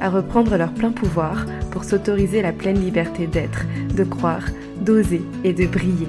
à 0.00 0.10
reprendre 0.10 0.56
leur 0.56 0.72
plein 0.72 0.92
pouvoir 0.92 1.46
pour 1.70 1.84
s'autoriser 1.84 2.42
la 2.42 2.52
pleine 2.52 2.80
liberté 2.80 3.26
d'être, 3.26 3.64
de 3.94 4.04
croire, 4.04 4.44
d'oser 4.80 5.22
et 5.44 5.52
de 5.52 5.66
briller. 5.66 6.08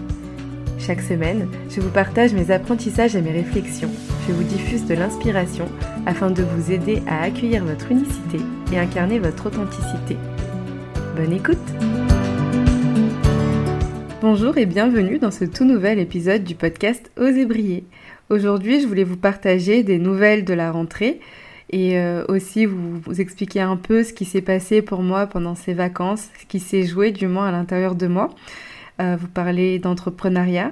Chaque 0.80 1.02
semaine, 1.02 1.48
je 1.70 1.82
vous 1.82 1.90
partage 1.90 2.34
mes 2.34 2.52
apprentissages 2.52 3.16
et 3.16 3.22
mes 3.22 3.32
réflexions. 3.32 3.92
Je 4.28 4.34
vous 4.34 4.44
diffuse 4.44 4.86
de 4.86 4.94
l'inspiration 4.94 5.66
afin 6.06 6.30
de 6.30 6.44
vous 6.44 6.72
aider 6.72 7.02
à 7.08 7.24
accueillir 7.24 7.66
votre 7.66 7.92
unicité 7.92 8.40
et 8.72 8.80
incarner 8.80 9.20
votre 9.20 9.48
authenticité. 9.48 10.18
Bonne 11.16 11.34
écoute 11.34 11.58
Bonjour 14.20 14.58
et 14.58 14.66
bienvenue 14.66 15.20
dans 15.20 15.32
ce 15.32 15.46
tout 15.46 15.64
nouvel 15.64 16.00
épisode 16.00 16.44
du 16.44 16.56
podcast 16.56 17.12
Oser 17.18 17.46
briller. 17.46 17.86
Aujourd'hui, 18.30 18.82
je 18.82 18.88
voulais 18.88 19.04
vous 19.04 19.16
partager 19.16 19.84
des 19.84 20.00
nouvelles 20.00 20.44
de 20.44 20.54
la 20.54 20.72
rentrée 20.72 21.20
et 21.70 22.00
euh, 22.00 22.24
aussi 22.30 22.66
vous, 22.66 23.00
vous, 23.00 23.22
expliquer 23.22 23.62
un 23.62 23.76
peu 23.76 24.04
ce 24.04 24.14
qui 24.14 24.26
s'est 24.26 24.42
passé 24.42 24.82
pour 24.82 25.02
moi 25.04 25.28
pendant 25.28 25.56
ces 25.56 25.74
vacances, 25.74 26.30
ce 26.40 26.46
qui 26.46 26.60
s'est 26.60 26.84
joué 26.84 27.12
du 27.12 27.28
moins 27.28 27.48
à 27.48 27.52
l'intérieur 27.52 27.96
de 27.96 28.08
moi. 28.08 28.30
Euh, 29.00 29.16
vous 29.20 29.28
parler 29.28 29.78
d'entrepreneuriat, 29.78 30.72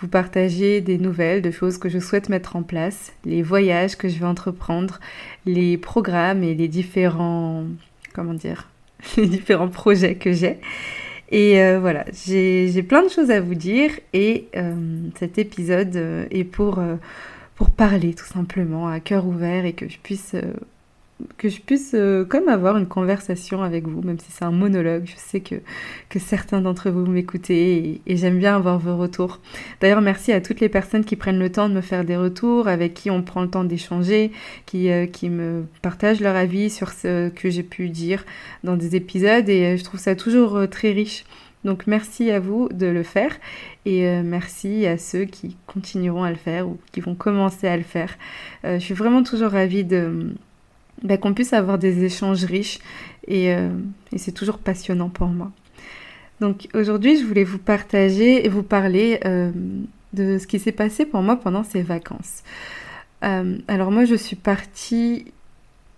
vous 0.00 0.08
partager 0.08 0.82
des 0.82 0.98
nouvelles, 0.98 1.40
de 1.40 1.50
choses 1.50 1.78
que 1.78 1.88
je 1.88 2.00
souhaite 2.00 2.28
mettre 2.28 2.54
en 2.54 2.62
place, 2.62 3.14
les 3.24 3.40
voyages 3.40 3.96
que 3.96 4.08
je 4.08 4.18
vais 4.18 4.26
entreprendre, 4.26 5.00
les 5.46 5.78
programmes 5.78 6.42
et 6.42 6.54
les 6.54 6.68
différents, 6.68 7.64
comment 8.12 8.34
dire, 8.34 8.68
les 9.16 9.26
différents 9.26 9.68
projets 9.68 10.16
que 10.16 10.32
j'ai. 10.32 10.58
Et 11.30 11.62
euh, 11.62 11.78
voilà, 11.80 12.04
j'ai 12.12 12.82
plein 12.82 13.02
de 13.02 13.08
choses 13.08 13.30
à 13.30 13.40
vous 13.40 13.54
dire 13.54 13.90
et 14.12 14.48
euh, 14.54 14.74
cet 15.18 15.38
épisode 15.38 15.96
est 16.30 16.44
pour, 16.44 16.78
pour 17.54 17.70
parler 17.70 18.14
tout 18.14 18.26
simplement 18.26 18.88
à 18.88 19.00
cœur 19.00 19.26
ouvert 19.26 19.64
et 19.64 19.72
que 19.72 19.88
je 19.88 19.98
puisse 19.98 20.34
euh, 20.34 20.52
que 21.38 21.48
je 21.48 21.60
puisse 21.60 21.92
euh, 21.94 22.24
comme 22.24 22.48
avoir 22.48 22.76
une 22.76 22.86
conversation 22.86 23.62
avec 23.62 23.86
vous, 23.86 24.02
même 24.02 24.18
si 24.18 24.30
c'est 24.30 24.44
un 24.44 24.50
monologue. 24.50 25.04
Je 25.06 25.16
sais 25.16 25.40
que, 25.40 25.56
que 26.08 26.18
certains 26.18 26.60
d'entre 26.60 26.90
vous 26.90 27.06
m'écoutez 27.06 28.00
et, 28.06 28.16
j'aime 28.16 28.38
bien 28.38 28.56
avoir 28.56 28.78
vos 28.78 28.96
retours. 28.96 29.40
D'ailleurs, 29.80 30.00
merci 30.00 30.32
à 30.32 30.40
toutes 30.40 30.60
les 30.60 30.68
personnes 30.68 31.04
qui 31.04 31.16
prennent 31.16 31.38
le 31.38 31.50
temps 31.50 31.68
de 31.68 31.74
me 31.74 31.80
faire 31.80 32.04
des 32.04 32.16
retours, 32.16 32.68
avec 32.68 32.94
qui 32.94 33.10
on 33.10 33.22
prend 33.22 33.42
le 33.42 33.50
temps 33.50 33.64
d'échanger, 33.64 34.32
qui, 34.66 34.90
euh, 34.90 35.06
qui 35.06 35.30
me 35.30 35.64
partagent 35.82 36.20
leur 36.20 36.36
avis 36.36 36.70
sur 36.70 36.90
ce 36.90 37.28
que 37.30 37.50
j'ai 37.50 37.62
pu 37.62 37.88
dire 37.88 38.24
dans 38.64 38.76
des 38.76 38.96
épisodes 38.96 39.48
et 39.48 39.76
je 39.76 39.84
trouve 39.84 40.00
ça 40.00 40.14
toujours 40.14 40.68
très 40.70 40.92
riche. 40.92 41.24
Donc 41.64 41.86
merci 41.86 42.30
à 42.30 42.40
vous 42.40 42.68
de 42.70 42.86
le 42.86 43.02
faire 43.02 43.36
et 43.86 44.08
euh, 44.08 44.22
merci 44.24 44.86
à 44.86 44.98
ceux 44.98 45.24
qui 45.24 45.56
continueront 45.66 46.24
à 46.24 46.30
le 46.30 46.36
faire 46.36 46.66
ou 46.68 46.78
qui 46.90 47.00
vont 47.00 47.14
commencer 47.14 47.68
à 47.68 47.76
le 47.76 47.84
faire. 47.84 48.16
Euh, 48.64 48.78
je 48.78 48.84
suis 48.84 48.94
vraiment 48.94 49.22
toujours 49.22 49.50
ravie 49.50 49.86
bah, 51.02 51.16
qu'on 51.18 51.34
puisse 51.34 51.52
avoir 51.52 51.78
des 51.78 52.04
échanges 52.04 52.44
riches 52.44 52.80
et, 53.28 53.54
euh, 53.54 53.70
et 54.12 54.18
c'est 54.18 54.32
toujours 54.32 54.58
passionnant 54.58 55.08
pour 55.08 55.28
moi. 55.28 55.52
Donc 56.40 56.66
aujourd'hui, 56.74 57.16
je 57.16 57.24
voulais 57.24 57.44
vous 57.44 57.58
partager 57.58 58.44
et 58.44 58.48
vous 58.48 58.64
parler 58.64 59.20
de 60.12 60.38
ce 60.38 60.46
qui 60.48 60.58
s'est 60.58 60.72
passé 60.72 61.06
pour 61.06 61.22
moi 61.22 61.36
pendant 61.36 61.62
ces 61.62 61.82
vacances. 61.82 62.42
Alors 63.20 63.92
moi, 63.92 64.06
je 64.06 64.16
suis 64.16 64.34
partie 64.34 65.26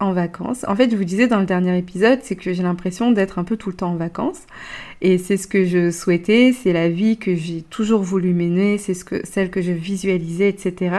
en 0.04 0.12
vacances. 0.12 0.64
En 0.68 0.76
fait, 0.76 0.90
je 0.90 0.96
vous 0.96 1.04
disais 1.04 1.26
dans 1.26 1.40
le 1.40 1.46
dernier 1.46 1.76
épisode, 1.76 2.20
c'est 2.22 2.36
que 2.36 2.52
j'ai 2.52 2.62
l'impression 2.62 3.10
d'être 3.10 3.38
un 3.38 3.44
peu 3.44 3.56
tout 3.56 3.70
le 3.70 3.76
temps 3.76 3.90
en 3.90 3.96
vacances. 3.96 4.42
Et 5.00 5.18
c'est 5.18 5.36
ce 5.36 5.46
que 5.46 5.64
je 5.64 5.90
souhaitais, 5.90 6.52
c'est 6.52 6.72
la 6.72 6.88
vie 6.88 7.18
que 7.18 7.34
j'ai 7.34 7.62
toujours 7.62 8.02
voulu 8.02 8.32
mener, 8.32 8.78
c'est 8.78 8.94
ce 8.94 9.04
que, 9.04 9.26
celle 9.26 9.50
que 9.50 9.60
je 9.60 9.72
visualisais, 9.72 10.48
etc. 10.48 10.96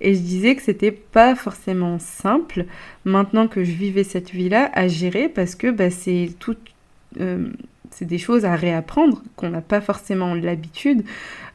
Et 0.00 0.14
je 0.14 0.20
disais 0.20 0.56
que 0.56 0.62
c'était 0.62 0.90
pas 0.90 1.34
forcément 1.34 1.98
simple, 1.98 2.66
maintenant 3.04 3.48
que 3.48 3.64
je 3.64 3.72
vivais 3.72 4.04
cette 4.04 4.30
vie-là, 4.30 4.70
à 4.74 4.88
gérer, 4.88 5.28
parce 5.28 5.54
que 5.54 5.70
bah, 5.70 5.90
c'est 5.90 6.30
tout... 6.38 6.56
Euh, 7.20 7.48
c'est 7.90 8.04
des 8.04 8.18
choses 8.18 8.44
à 8.44 8.54
réapprendre, 8.54 9.22
qu'on 9.34 9.48
n'a 9.48 9.62
pas 9.62 9.80
forcément 9.80 10.34
l'habitude. 10.34 11.04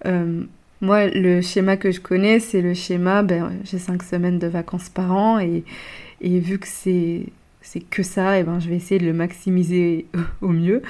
Euh, 0.06 0.44
moi, 0.82 1.08
le 1.08 1.42
schéma 1.42 1.78
que 1.78 1.92
je 1.92 2.02
connais, 2.02 2.42
c'est 2.42 2.62
le 2.62 2.74
schéma, 2.74 3.24
ben, 3.24 3.54
j'ai 3.64 3.78
cinq 3.78 4.04
semaines 4.04 4.38
de 4.38 4.48
vacances 4.48 4.90
par 4.90 5.14
an 5.14 5.40
et, 5.40 5.64
et 6.24 6.40
vu 6.40 6.58
que 6.58 6.68
c'est 6.68 7.26
que 7.90 8.04
ça, 8.04 8.40
et 8.40 8.44
ben 8.44 8.60
je 8.60 8.70
vais 8.70 8.76
essayer 8.76 9.00
de 9.00 9.06
le 9.06 9.14
maximiser 9.14 10.08
au 10.42 10.50
mieux. 10.50 10.82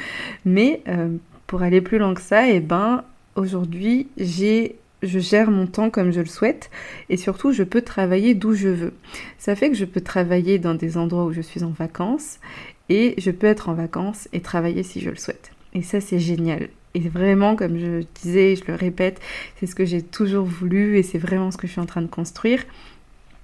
Mais 0.46 0.82
euh, 0.88 1.10
pour 1.48 1.62
aller 1.62 1.82
plus 1.82 1.98
loin 1.98 2.14
que 2.14 2.22
ça, 2.22 2.50
et 2.50 2.60
ben 2.60 3.04
aujourd'hui 3.36 4.08
j'ai 4.18 4.76
je 5.02 5.20
gère 5.20 5.52
mon 5.52 5.68
temps 5.68 5.90
comme 5.90 6.12
je 6.12 6.22
le 6.22 6.28
souhaite 6.28 6.70
et 7.10 7.18
surtout 7.18 7.52
je 7.52 7.64
peux 7.64 7.82
travailler 7.82 8.36
d'où 8.36 8.54
je 8.54 8.70
veux. 8.70 8.94
Ça 9.38 9.54
fait 9.54 9.70
que 9.70 9.76
je 9.76 9.84
peux 9.84 10.00
travailler 10.00 10.60
dans 10.60 10.76
des 10.76 10.98
endroits 10.98 11.26
où 11.26 11.34
je 11.34 11.42
suis 11.42 11.64
en 11.64 11.72
vacances 11.72 12.40
et 12.88 13.14
je 13.18 13.32
peux 13.32 13.48
être 13.48 13.68
en 13.68 13.74
vacances 13.74 14.30
et 14.32 14.40
travailler 14.40 14.82
si 14.82 15.02
je 15.02 15.10
le 15.10 15.18
souhaite. 15.18 15.52
Et 15.74 15.82
ça 15.82 16.00
c'est 16.00 16.20
génial. 16.20 16.70
Et 16.96 17.10
vraiment, 17.10 17.56
comme 17.56 17.80
je 17.80 18.04
disais, 18.22 18.56
je 18.56 18.66
le 18.68 18.76
répète, 18.76 19.20
c'est 19.60 19.66
ce 19.66 19.74
que 19.74 19.84
j'ai 19.84 20.04
toujours 20.04 20.46
voulu 20.46 20.98
et 20.98 21.04
c'est 21.04 21.18
vraiment 21.18 21.50
ce 21.50 21.58
que 21.58 21.66
je 21.66 21.72
suis 21.72 21.82
en 21.82 21.88
train 21.88 22.04
de 22.04 22.08
construire. 22.08 22.64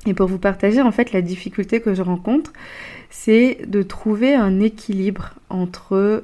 Et 0.06 0.14
pour 0.14 0.28
vous 0.28 0.40
partager 0.40 0.82
en 0.82 0.92
fait 0.92 1.12
la 1.12 1.22
difficulté 1.22 1.82
que 1.82 1.94
je 1.94 2.02
rencontre, 2.02 2.54
c'est 3.10 3.60
de 3.68 3.82
trouver 3.84 4.34
un 4.34 4.60
équilibre 4.60 5.34
entre 5.50 6.24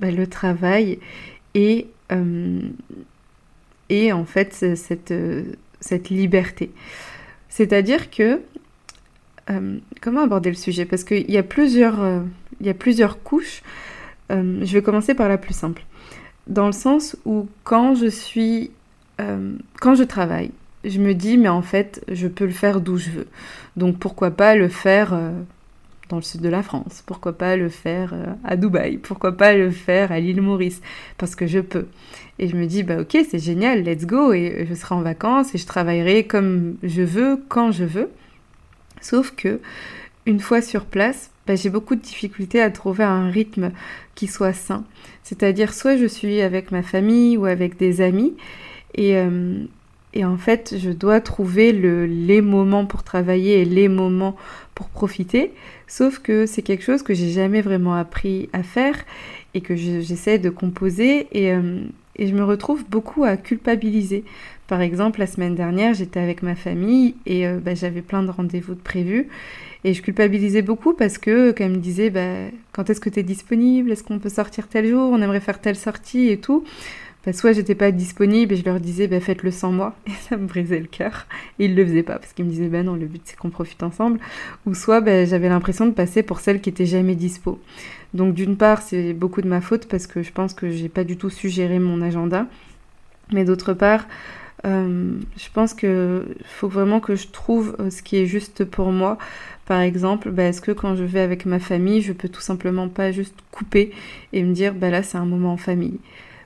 bah, 0.00 0.10
le 0.10 0.26
travail 0.26 0.98
et, 1.54 1.86
euh, 2.12 2.60
et 3.88 4.12
en 4.12 4.24
fait 4.24 4.54
cette, 4.54 5.14
cette 5.80 6.08
liberté. 6.08 6.70
C'est-à-dire 7.48 8.10
que 8.10 8.40
euh, 9.50 9.78
comment 10.00 10.22
aborder 10.22 10.50
le 10.50 10.56
sujet? 10.56 10.84
Parce 10.84 11.04
qu'il 11.04 11.30
y 11.30 11.36
a 11.36 11.42
plusieurs, 11.42 12.02
euh, 12.02 12.20
il 12.60 12.66
y 12.66 12.70
a 12.70 12.74
plusieurs 12.74 13.22
couches. 13.22 13.62
Euh, 14.30 14.60
je 14.62 14.72
vais 14.72 14.82
commencer 14.82 15.14
par 15.14 15.28
la 15.28 15.38
plus 15.38 15.54
simple. 15.54 15.82
Dans 16.46 16.66
le 16.66 16.72
sens 16.72 17.16
où 17.24 17.48
quand 17.64 17.94
je 17.94 18.06
suis, 18.06 18.70
quand 19.80 19.94
je 19.94 20.02
travaille, 20.02 20.50
je 20.84 20.98
me 20.98 21.14
dis, 21.14 21.36
mais 21.36 21.48
en 21.48 21.62
fait, 21.62 22.04
je 22.10 22.26
peux 22.28 22.46
le 22.46 22.52
faire 22.52 22.80
d'où 22.80 22.96
je 22.96 23.10
veux. 23.10 23.26
Donc 23.76 23.98
pourquoi 23.98 24.30
pas 24.30 24.54
le 24.54 24.68
faire 24.68 25.12
euh, 25.12 25.30
dans 26.08 26.16
le 26.16 26.22
sud 26.22 26.40
de 26.40 26.48
la 26.48 26.62
France? 26.62 27.02
Pourquoi 27.06 27.36
pas 27.36 27.56
le 27.56 27.68
faire 27.68 28.14
euh, 28.14 28.32
à 28.44 28.56
Dubaï? 28.56 28.98
Pourquoi 28.98 29.36
pas 29.36 29.54
le 29.54 29.70
faire 29.70 30.10
à 30.12 30.20
l'île 30.20 30.40
Maurice? 30.40 30.80
Parce 31.18 31.34
que 31.34 31.46
je 31.46 31.60
peux. 31.60 31.86
Et 32.38 32.48
je 32.48 32.56
me 32.56 32.66
dis, 32.66 32.82
bah 32.82 33.00
ok, 33.00 33.18
c'est 33.28 33.38
génial, 33.38 33.82
let's 33.82 34.06
go. 34.06 34.32
Et 34.32 34.66
je 34.68 34.74
serai 34.74 34.94
en 34.94 35.02
vacances 35.02 35.54
et 35.54 35.58
je 35.58 35.66
travaillerai 35.66 36.24
comme 36.24 36.76
je 36.82 37.02
veux, 37.02 37.42
quand 37.48 37.72
je 37.72 37.84
veux. 37.84 38.10
Sauf 39.02 39.34
que, 39.34 39.60
une 40.26 40.40
fois 40.40 40.62
sur 40.62 40.84
place, 40.86 41.30
bah, 41.46 41.56
j'ai 41.56 41.70
beaucoup 41.70 41.94
de 41.94 42.02
difficultés 42.02 42.60
à 42.62 42.70
trouver 42.70 43.04
un 43.04 43.30
rythme 43.30 43.72
qui 44.14 44.26
soit 44.26 44.52
sain. 44.52 44.84
C'est-à-dire, 45.22 45.74
soit 45.74 45.96
je 45.96 46.06
suis 46.06 46.40
avec 46.40 46.70
ma 46.70 46.82
famille 46.82 47.36
ou 47.36 47.44
avec 47.44 47.76
des 47.78 48.00
amis. 48.00 48.34
Et, 48.94 49.16
euh, 49.16 49.64
et 50.12 50.24
en 50.24 50.36
fait, 50.36 50.74
je 50.76 50.90
dois 50.90 51.20
trouver 51.20 51.72
le, 51.72 52.06
les 52.06 52.40
moments 52.40 52.84
pour 52.84 53.02
travailler 53.02 53.60
et 53.60 53.64
les 53.64 53.88
moments 53.88 54.36
pour 54.74 54.88
profiter. 54.88 55.52
Sauf 55.86 56.18
que 56.18 56.46
c'est 56.46 56.62
quelque 56.62 56.84
chose 56.84 57.02
que 57.02 57.14
j'ai 57.14 57.30
jamais 57.30 57.60
vraiment 57.60 57.94
appris 57.94 58.48
à 58.52 58.62
faire 58.62 58.96
et 59.54 59.60
que 59.60 59.76
j'essaie 59.76 60.38
de 60.38 60.50
composer. 60.50 61.28
Et, 61.32 61.52
euh, 61.52 61.82
et 62.16 62.26
je 62.26 62.34
me 62.34 62.42
retrouve 62.42 62.84
beaucoup 62.88 63.24
à 63.24 63.36
culpabiliser. 63.36 64.24
Par 64.66 64.80
exemple, 64.80 65.20
la 65.20 65.26
semaine 65.26 65.54
dernière, 65.54 65.94
j'étais 65.94 66.20
avec 66.20 66.42
ma 66.42 66.54
famille 66.54 67.14
et 67.26 67.46
euh, 67.46 67.58
bah, 67.58 67.74
j'avais 67.74 68.02
plein 68.02 68.22
de 68.22 68.30
rendez-vous 68.30 68.74
de 68.74 68.80
prévus. 68.80 69.28
Et 69.84 69.94
je 69.94 70.02
culpabilisais 70.02 70.62
beaucoup 70.62 70.92
parce 70.92 71.18
que, 71.18 71.52
quand 71.52 71.68
me 71.68 71.76
disait, 71.76 72.10
bah, 72.10 72.50
quand 72.72 72.90
est-ce 72.90 73.00
que 73.00 73.08
tu 73.08 73.20
es 73.20 73.22
disponible? 73.22 73.92
Est-ce 73.92 74.04
qu'on 74.04 74.18
peut 74.18 74.28
sortir 74.28 74.68
tel 74.68 74.86
jour? 74.86 75.10
On 75.12 75.22
aimerait 75.22 75.40
faire 75.40 75.60
telle 75.60 75.76
sortie 75.76 76.28
et 76.28 76.36
tout 76.36 76.64
soit 77.32 77.52
j'étais 77.52 77.74
pas 77.74 77.90
disponible 77.90 78.54
et 78.54 78.56
je 78.56 78.64
leur 78.64 78.80
disais 78.80 79.06
bah, 79.06 79.20
faites-le 79.20 79.50
sans 79.50 79.72
moi. 79.72 79.94
Et 80.06 80.12
ça 80.28 80.36
me 80.36 80.46
brisait 80.46 80.80
le 80.80 80.86
cœur. 80.86 81.26
Et 81.58 81.66
ils 81.66 81.74
le 81.74 81.84
faisaient 81.84 82.02
pas 82.02 82.18
parce 82.18 82.32
qu'ils 82.32 82.46
me 82.46 82.50
disaient 82.50 82.68
bah 82.68 82.82
non 82.82 82.94
le 82.94 83.06
but 83.06 83.22
c'est 83.24 83.36
qu'on 83.36 83.50
profite 83.50 83.82
ensemble. 83.82 84.18
Ou 84.66 84.74
soit 84.74 85.00
bah, 85.00 85.24
j'avais 85.24 85.48
l'impression 85.48 85.86
de 85.86 85.92
passer 85.92 86.22
pour 86.22 86.40
celle 86.40 86.60
qui 86.60 86.70
était 86.70 86.86
jamais 86.86 87.14
dispo. 87.14 87.60
Donc 88.14 88.34
d'une 88.34 88.56
part 88.56 88.82
c'est 88.82 89.12
beaucoup 89.12 89.42
de 89.42 89.48
ma 89.48 89.60
faute 89.60 89.86
parce 89.86 90.06
que 90.06 90.22
je 90.22 90.32
pense 90.32 90.54
que 90.54 90.70
j'ai 90.70 90.88
pas 90.88 91.04
du 91.04 91.16
tout 91.16 91.30
su 91.30 91.48
gérer 91.48 91.78
mon 91.78 92.02
agenda. 92.02 92.46
Mais 93.32 93.44
d'autre 93.44 93.74
part 93.74 94.06
euh, 94.66 95.18
je 95.38 95.48
pense 95.52 95.72
que 95.72 96.26
faut 96.44 96.68
vraiment 96.68 97.00
que 97.00 97.16
je 97.16 97.28
trouve 97.28 97.76
euh, 97.80 97.90
ce 97.90 98.02
qui 98.02 98.16
est 98.16 98.26
juste 98.26 98.64
pour 98.64 98.92
moi. 98.92 99.18
Par 99.66 99.80
exemple, 99.80 100.30
bah, 100.30 100.44
est-ce 100.44 100.60
que 100.60 100.72
quand 100.72 100.96
je 100.96 101.04
vais 101.04 101.20
avec 101.20 101.46
ma 101.46 101.58
famille, 101.60 102.02
je 102.02 102.12
peux 102.12 102.28
tout 102.28 102.40
simplement 102.40 102.88
pas 102.88 103.12
juste 103.12 103.36
couper 103.52 103.92
et 104.32 104.42
me 104.42 104.52
dire, 104.52 104.74
bah 104.74 104.90
là 104.90 105.02
c'est 105.02 105.18
un 105.18 105.24
moment 105.26 105.52
en 105.52 105.56
famille? 105.56 105.98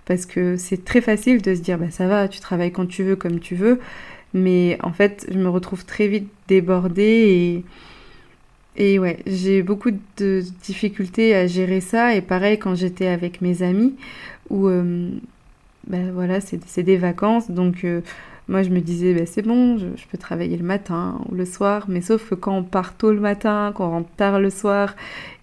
Parce 0.07 0.27
que 0.27 0.57
c'est 0.57 0.85
très 0.85 1.01
facile 1.01 1.43
de 1.43 1.55
se 1.55 1.61
dire 1.61 1.79
bah 1.79 1.91
ça 1.91 2.07
va, 2.09 2.29
tu 2.29 2.41
travailles 2.41 2.73
quand 2.73 2.87
tu 2.87 3.03
veux, 3.03 3.17
comme 3.17 3.41
tu 3.41 3.55
veux, 3.55 3.81
mais 4.35 4.79
en 4.83 4.93
fait 4.93 5.27
je 5.31 5.39
me 5.39 5.49
retrouve 5.49 5.85
très 5.85 6.09
vite 6.09 6.29
débordée 6.49 7.65
et 8.77 8.99
ouais, 8.99 9.19
j'ai 9.27 9.63
beaucoup 9.63 9.91
de 10.17 10.43
difficultés 10.63 11.35
à 11.35 11.47
gérer 11.47 11.81
ça. 11.81 12.15
Et 12.15 12.21
pareil 12.23 12.59
quand 12.59 12.75
j'étais 12.75 13.07
avec 13.07 13.41
mes 13.41 13.63
amis 13.63 13.95
où 14.51 14.69
euh, 14.69 15.11
ben 15.87 16.13
voilà 16.13 16.41
c'est 16.41 16.83
des 16.83 16.97
vacances. 16.97 17.51
Donc 17.51 17.85
euh, 17.85 18.01
moi, 18.49 18.63
je 18.63 18.71
me 18.71 18.81
disais, 18.81 19.15
bah, 19.15 19.25
c'est 19.27 19.43
bon, 19.43 19.79
je, 19.79 19.87
peux 20.11 20.19
travailler 20.19 20.57
le 20.59 20.65
matin 20.65 21.19
ou 21.31 21.35
le 21.35 21.47
soir, 21.47 21.87
mais 21.89 22.03
sauf 22.03 22.29
que 22.29 22.35
quand 22.35 22.57
on 22.59 22.63
part 22.63 22.95
tôt 22.95 23.13
le 23.13 23.21
matin, 23.21 23.73
qu'on 23.75 23.89
rentre 23.89 24.11
tard 24.17 24.39
le 24.39 24.51
soir, 24.51 24.95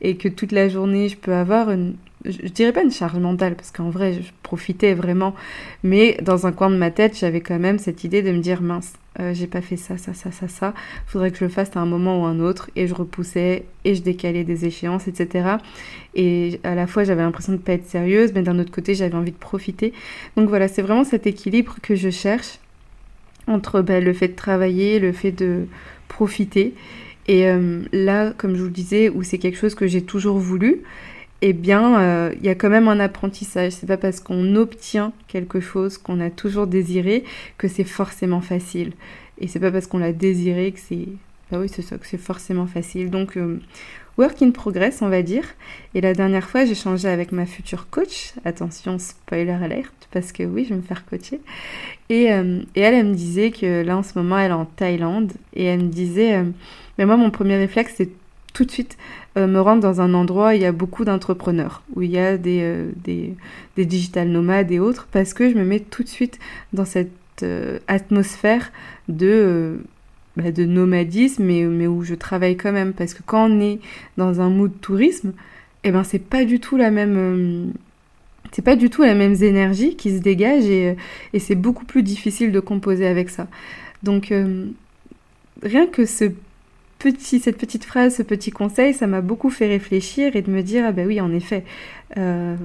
et 0.02 0.18
que 0.18 0.28
toute 0.28 0.52
la 0.52 0.70
journée, 0.70 1.10
je 1.10 1.18
peux 1.18 1.34
avoir 1.34 1.72
une, 1.72 1.96
je, 2.26 2.48
dirais 2.50 2.72
pas 2.72 2.84
une 2.84 2.92
charge 2.92 3.18
mentale, 3.18 3.56
parce 3.56 3.72
qu'en 3.72 3.90
vrai, 3.90 4.14
je 4.14 4.32
profitais 4.44 4.94
vraiment, 4.94 5.36
mais 5.84 6.18
dans 6.22 6.48
un 6.48 6.52
coin 6.52 6.70
de 6.70 6.76
ma 6.76 6.92
tête, 6.92 7.18
j'avais 7.18 7.42
quand 7.42 7.60
même 7.60 7.80
cette 7.80 8.04
idée 8.04 8.22
de 8.22 8.32
me 8.32 8.40
dire, 8.40 8.62
mince, 8.62 8.94
euh, 9.20 9.34
j'ai 9.34 9.48
pas 9.48 9.62
fait 9.62 9.78
ça, 9.78 9.98
ça, 9.98 10.14
ça, 10.14 10.32
ça, 10.32 10.48
ça, 10.48 10.74
faudrait 11.06 11.32
que 11.32 11.38
je 11.38 11.46
le 11.46 11.50
fasse 11.50 11.76
à 11.76 11.80
un 11.80 11.86
moment 11.86 12.22
ou 12.22 12.26
un 12.26 12.40
autre, 12.40 12.70
et 12.76 12.88
je 12.88 12.94
repoussais, 12.94 13.66
et 13.86 13.96
je 13.96 14.02
décalais 14.02 14.44
des 14.44 14.66
échéances, 14.66 15.08
etc. 15.08 15.58
Et 16.16 16.60
à 16.64 16.76
la 16.76 16.88
fois, 16.88 17.04
j'avais 17.04 17.22
l'impression 17.22 17.54
de 17.54 17.58
pas 17.58 17.74
être 17.74 17.88
sérieuse, 17.88 18.32
mais 18.34 18.42
d'un 18.42 18.60
autre 18.60 18.72
côté, 18.72 18.96
j'avais 18.96 19.16
envie 19.16 19.32
de 19.32 19.38
profiter. 19.38 19.94
Donc 20.38 20.50
voilà, 20.50 20.68
c'est 20.68 20.82
vraiment 20.82 21.04
cet 21.04 21.28
équilibre 21.28 21.76
que 21.82 21.96
je 21.96 22.10
cherche 22.10 22.60
entre 23.48 23.82
bah, 23.82 24.00
le 24.00 24.14
fait 24.14 24.30
de 24.30 24.36
travailler, 24.36 25.00
le 25.00 25.12
fait 25.12 25.32
de 25.32 25.66
profiter. 26.08 26.74
Et 27.28 27.48
euh, 27.48 27.82
là, 27.92 28.34
comme 28.38 28.56
je 28.56 28.60
vous 28.62 28.68
le 28.68 28.72
disais, 28.72 29.10
où 29.10 29.24
c'est 29.24 29.38
quelque 29.38 29.58
chose 29.58 29.76
que 29.76 29.88
j'ai 29.88 30.02
toujours 30.02 30.38
voulu, 30.38 30.82
eh 31.42 31.54
bien, 31.54 32.00
euh, 32.00 32.34
il 32.40 32.46
y 32.46 32.50
a 32.50 32.56
quand 32.56 32.70
même 32.70 32.88
un 32.88 33.00
apprentissage. 33.00 33.74
C'est 33.74 33.88
pas 33.88 33.98
parce 33.98 34.20
qu'on 34.20 34.56
obtient 34.56 35.12
quelque 35.28 35.60
chose 35.60 35.98
qu'on 35.98 36.20
a 36.20 36.30
toujours 36.30 36.68
désiré 36.68 37.24
que 37.58 37.68
c'est 37.68 37.84
forcément 37.84 38.42
facile. 38.42 38.94
Et 39.40 39.48
c'est 39.48 39.60
pas 39.60 39.72
parce 39.72 39.88
qu'on 39.88 39.98
l'a 39.98 40.14
désiré 40.14 40.72
que 40.72 40.80
c'est. 40.80 41.08
Bah 41.52 41.58
oui, 41.60 41.68
c'est 41.68 41.82
ça, 41.82 41.98
que 41.98 42.06
c'est 42.06 42.20
forcément 42.20 42.68
facile. 42.68 43.10
Donc, 43.10 43.38
euh, 43.38 43.60
work 44.18 44.42
in 44.42 44.52
progress, 44.52 45.02
on 45.02 45.10
va 45.10 45.24
dire. 45.24 45.44
Et 45.96 46.02
la 46.02 46.14
dernière 46.14 46.48
fois, 46.48 46.64
j'ai 46.64 46.76
changé 46.76 47.08
avec 47.08 47.32
ma 47.32 47.48
future 47.48 47.90
coach. 47.90 48.34
Attention, 48.46 49.00
spoiler 49.00 49.52
alert, 49.52 49.94
parce 50.12 50.32
que 50.32 50.44
oui, 50.44 50.64
je 50.66 50.70
vais 50.70 50.76
me 50.76 50.82
faire 50.84 51.06
coacher. 51.06 51.42
Et, 52.10 52.32
euh, 52.32 52.62
et 52.76 52.82
elle, 52.82 52.94
elle 52.94 53.08
me 53.08 53.16
disait 53.16 53.50
que 53.50 53.82
là, 53.82 53.98
en 53.98 54.04
ce 54.04 54.18
moment, 54.18 54.38
elle 54.38 54.52
est 54.52 54.54
en 54.54 54.66
Thaïlande. 54.66 55.34
Et 55.56 55.66
elle 55.66 55.86
me 55.86 55.90
disait, 55.90 56.44
mais 56.98 57.06
moi, 57.06 57.18
mon 57.18 57.32
premier 57.32 57.58
réflexe, 57.58 57.96
c'est 57.98 58.10
tout 58.54 58.66
de 58.66 58.72
suite 58.72 58.98
euh, 59.38 59.48
me 59.48 59.60
rendre 59.60 59.82
dans 59.82 60.02
un 60.02 60.14
endroit 60.14 60.50
où 60.50 60.52
il 60.52 60.62
y 60.62 60.66
a 60.66 60.72
beaucoup 60.72 61.06
d'entrepreneurs, 61.06 61.84
où 61.96 62.02
il 62.02 62.12
y 62.12 62.18
a 62.20 62.38
des, 62.38 62.86
des, 63.04 63.36
des, 63.76 63.86
digital 63.86 64.28
nomades 64.28 64.72
et 64.72 64.80
autres, 64.80 65.08
parce 65.12 65.34
que 65.34 65.50
je 65.50 65.56
me 65.56 65.64
mets 65.64 65.80
tout 65.80 66.04
de 66.04 66.10
suite 66.10 66.40
dans 66.74 66.86
cette 66.86 67.12
atmosphère 67.88 68.72
de 69.08 69.80
bah, 70.38 70.52
de 70.52 70.64
nomadisme, 70.64 71.44
mais, 71.44 71.64
mais 71.64 71.88
où 71.88 72.04
je 72.04 72.16
travaille 72.16 72.56
quand 72.56 72.72
même. 72.72 72.94
Parce 72.94 73.14
que 73.14 73.22
quand 73.26 73.50
on 73.52 73.60
est 73.60 73.80
dans 74.18 74.40
un 74.40 74.50
mood 74.50 74.72
tourisme, 74.80 75.34
eh 75.84 75.92
ben 75.92 76.04
c'est 76.04 76.20
pas 76.20 76.46
du 76.46 76.60
tout 76.60 76.78
la 76.78 76.92
même. 76.92 77.16
Euh, 77.18 77.66
c'est 78.52 78.62
pas 78.62 78.76
du 78.76 78.90
tout 78.90 79.04
qui 79.98 80.12
se 80.12 80.22
dégage 80.22 80.66
et, 80.66 80.90
euh, 80.90 80.94
et 81.34 81.40
c'est 81.40 81.56
beaucoup 81.56 81.86
plus 81.86 82.04
difficile 82.04 82.52
de 82.52 82.60
composer 82.60 83.08
avec 83.08 83.30
ça. 83.30 83.48
Donc 84.04 84.32
euh, 84.32 84.68
rien 85.64 85.88
que 85.88 86.06
ce 86.06 86.32
petit, 87.02 87.40
cette 87.40 87.58
petite 87.58 87.84
phrase, 87.84 88.16
ce 88.16 88.24
petit 88.24 88.52
conseil, 88.52 88.94
ça 88.94 89.08
m'a 89.08 89.22
beaucoup 89.22 89.50
fait 89.50 89.68
réfléchir 89.68 90.36
et 90.36 90.42
de 90.42 90.52
me 90.52 90.62
dire 90.62 90.86
ah 90.88 90.92
ben 90.92 91.08
oui 91.08 91.20
en 91.20 91.34
effet, 91.34 91.64
euh, 92.18 92.56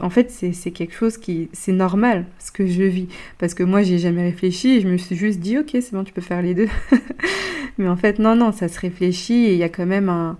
en 0.00 0.10
fait 0.10 0.30
c'est 0.30 0.70
quelque 0.72 0.94
chose 0.94 1.18
qui 1.18 1.48
c'est 1.52 1.72
normal 1.72 2.24
ce 2.40 2.50
que 2.50 2.66
je 2.66 2.82
vis 2.82 3.08
parce 3.38 3.54
que 3.54 3.62
moi 3.62 3.82
j'ai 3.82 3.98
jamais 3.98 4.22
réfléchi 4.22 4.70
et 4.70 4.80
je 4.80 4.88
me 4.88 4.96
suis 4.96 5.14
juste 5.14 5.38
dit 5.38 5.58
ok 5.58 5.70
c'est 5.72 5.92
bon 5.92 6.02
tu 6.02 6.12
peux 6.12 6.20
faire 6.20 6.42
les 6.42 6.54
deux, 6.54 6.68
mais 7.78 7.88
en 7.88 7.96
fait 7.96 8.18
non 8.18 8.34
non 8.34 8.50
ça 8.50 8.66
se 8.66 8.80
réfléchit 8.80 9.44
et 9.44 9.52
il 9.52 9.58
y 9.58 9.62
a 9.62 9.68
quand 9.68 9.86
même 9.86 10.08
un, 10.08 10.36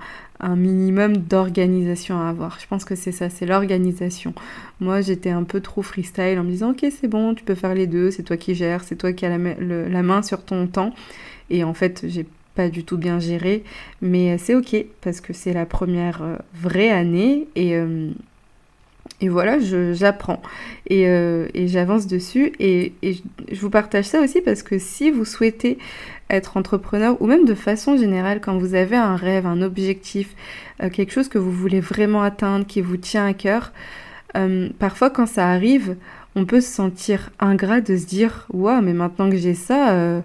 minimum 0.57 1.17
d'organisation 1.17 2.21
à 2.21 2.29
avoir. 2.29 2.59
Je 2.61 2.67
pense 2.67 2.85
que 2.85 2.95
c'est 2.95 3.13
ça, 3.13 3.31
c'est 3.31 3.47
l'organisation. 3.47 4.35
Moi, 4.81 5.01
j'étais 5.01 5.31
un 5.31 5.45
peu 5.45 5.61
trop 5.61 5.81
freestyle 5.81 6.39
en 6.39 6.45
me 6.45 6.51
disant, 6.51 6.73
ok, 6.73 6.85
c'est 6.91 7.09
bon, 7.09 7.35
tu 7.35 7.43
peux 7.43 7.55
faire 7.55 7.75
les 7.75 7.87
deux, 7.87 8.11
c'est 8.11 8.23
toi 8.23 8.37
qui 8.37 8.55
gères, 8.55 8.85
c'est 8.85 8.97
toi 8.97 9.15
qui 9.15 9.25
as 9.25 9.31
la, 9.31 10.03
main 10.03 10.21
sur 10.21 10.45
ton 10.45 10.67
temps. 10.67 10.93
Et 11.49 11.65
en 11.65 11.73
fait, 11.73 12.05
j'ai 12.07 12.27
pas 12.57 12.69
du 12.69 12.85
tout 12.85 12.97
bien 12.97 13.21
géré, 13.21 13.63
mais 14.01 14.39
c'est 14.39 14.55
ok 14.55 14.75
parce 15.03 15.21
que 15.21 15.33
c'est 15.33 15.53
la 15.53 15.67
première 15.67 16.23
euh, 16.23 16.37
vraie 16.55 16.91
année 16.91 17.47
et, 17.55 17.77
euh, 17.77 18.11
et 19.21 19.29
voilà, 19.29 19.59
j'apprends 19.61 20.43
et, 20.89 21.07
euh, 21.07 21.47
et 21.55 21.69
j'avance 21.69 22.07
dessus 22.07 22.53
et, 22.59 22.95
et, 23.03 23.19
je 23.53 23.61
vous 23.61 23.71
partage 23.71 24.07
ça 24.07 24.21
aussi 24.21 24.41
parce 24.41 24.63
que 24.63 24.79
si 24.79 25.11
vous 25.11 25.25
souhaitez 25.25 25.79
être 26.31 26.57
entrepreneur 26.57 27.21
ou 27.21 27.27
même 27.27 27.45
de 27.45 27.55
façon 27.55 27.97
générale, 27.97 28.41
quand 28.41 28.59
vous 28.59 28.75
avez 28.75 28.97
un 28.97 29.15
rêve, 29.15 29.47
un 29.47 29.63
objectif, 29.63 30.35
quelque 30.93 31.13
chose 31.13 31.29
que 31.29 31.39
vous 31.39 31.53
voulez 31.53 31.79
vraiment 31.79 32.23
atteindre, 32.23 32.67
qui 32.67 32.81
vous 32.81 32.97
tient 32.97 33.27
à 33.27 33.33
cœur, 33.33 33.73
parfois 34.81 35.09
quand 35.09 35.27
ça 35.27 35.49
arrive, 35.49 35.95
on 36.35 36.45
peut 36.45 36.61
se 36.61 36.69
sentir 36.69 37.31
ingrat 37.39 37.81
de 37.81 37.97
se 37.97 38.07
dire, 38.07 38.49
waouh, 38.53 38.83
mais 38.83 38.93
maintenant 38.93 39.31
que 39.31 39.37
j'ai 39.37 39.55
ça 39.55 40.25